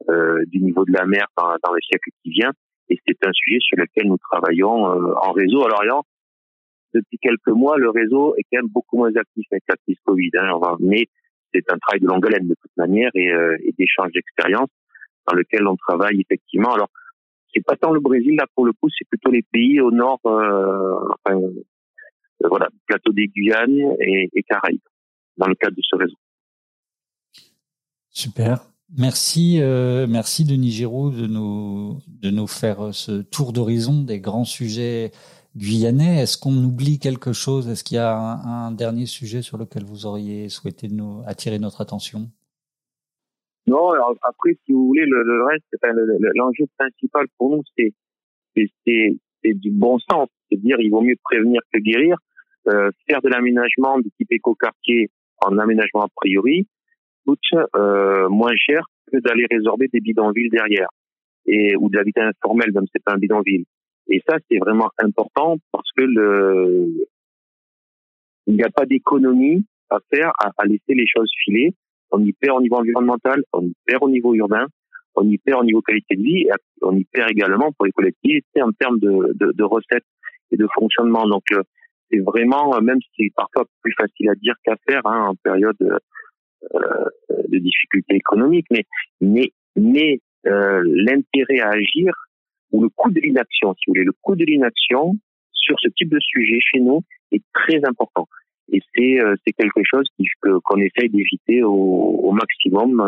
[0.10, 2.51] euh, du niveau de la mer dans, les siècles qui viennent.
[2.89, 4.86] Et c'est un sujet sur lequel nous travaillons
[5.18, 5.66] en réseau.
[5.66, 6.05] Alors,
[6.93, 10.32] depuis quelques mois, le réseau est quand même beaucoup moins actif avec la crise Covid.
[10.36, 11.08] Hein, mais
[11.53, 14.70] c'est un travail de longue haleine de toute manière et, euh, et d'échange d'expérience
[15.28, 16.74] dans lequel on travaille effectivement.
[16.74, 16.89] Alors,
[17.53, 20.20] c'est pas tant le Brésil là pour le coup, c'est plutôt les pays au nord,
[20.26, 24.80] euh, enfin, euh, voilà, plateau des Guyanes et Caraïbes
[25.38, 26.18] dans le cadre de ce réseau.
[28.10, 28.60] Super.
[28.96, 34.46] Merci, euh, merci Denis Giroud de nous de nous faire ce tour d'horizon des grands
[34.46, 35.12] sujets
[35.58, 36.22] guyanais.
[36.22, 37.68] Est-ce qu'on oublie quelque chose?
[37.68, 41.82] Est-ce qu'il y a un, dernier sujet sur lequel vous auriez souhaité nous attirer notre
[41.82, 42.30] attention?
[43.68, 45.66] Non, alors après, si vous voulez, le, reste,
[46.36, 47.94] l'enjeu principal pour nous, c'est
[48.56, 52.18] c'est du bon sens, c'est-à-dire il vaut mieux prévenir que guérir.
[52.68, 55.10] Euh, faire de l'aménagement du type écoquartier
[55.46, 56.68] en aménagement a priori
[57.76, 60.90] euh, moins cher que d'aller résorber des bidonvilles derrière
[61.46, 63.64] et ou de l'habitat informel, même si c'est pas un bidonville.
[64.10, 66.04] Et ça, c'est vraiment important parce que
[68.48, 71.74] il n'y a pas d'économie à faire à, laisser les choses filer.
[72.12, 74.66] On y perd au niveau environnemental, on y perd au niveau urbain,
[75.16, 76.52] on y perd au niveau qualité de vie, et
[76.82, 80.06] on y perd également pour les collectivités en termes de, de, recettes
[80.52, 81.28] et de fonctionnement.
[81.28, 81.62] Donc, euh,
[82.10, 85.76] c'est vraiment, même si c'est parfois plus facile à dire qu'à faire hein, en période
[85.82, 85.98] euh,
[86.64, 88.86] de difficultés économiques, mais
[89.22, 92.14] mais mais euh, l'intérêt à agir
[92.72, 95.14] ou le coût de l'inaction, si vous voulez, le coût de l'inaction
[95.53, 97.01] sur ce type de sujet chez nous
[97.32, 98.28] est très important.
[98.72, 100.08] Et c'est euh, c'est quelque chose
[100.41, 102.99] qu'on essaye d'éviter au, au, maximum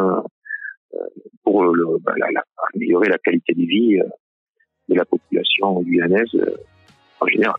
[0.94, 1.00] euh,
[1.44, 2.44] pour le, bah, la, la,
[2.74, 4.00] améliorer la qualité de vie
[4.88, 6.32] de la population guyanaise
[7.20, 7.58] en général.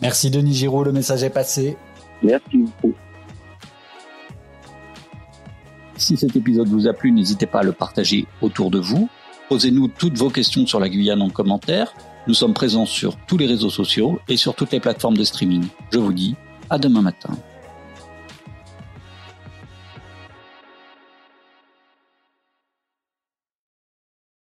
[0.00, 1.76] Merci Denis Giraud, le message est passé.
[2.22, 2.94] Merci beaucoup.
[6.00, 9.10] Si cet épisode vous a plu, n'hésitez pas à le partager autour de vous.
[9.50, 11.92] Posez-nous toutes vos questions sur la Guyane en commentaire.
[12.26, 15.66] Nous sommes présents sur tous les réseaux sociaux et sur toutes les plateformes de streaming.
[15.92, 16.36] Je vous dis
[16.70, 17.36] à demain matin.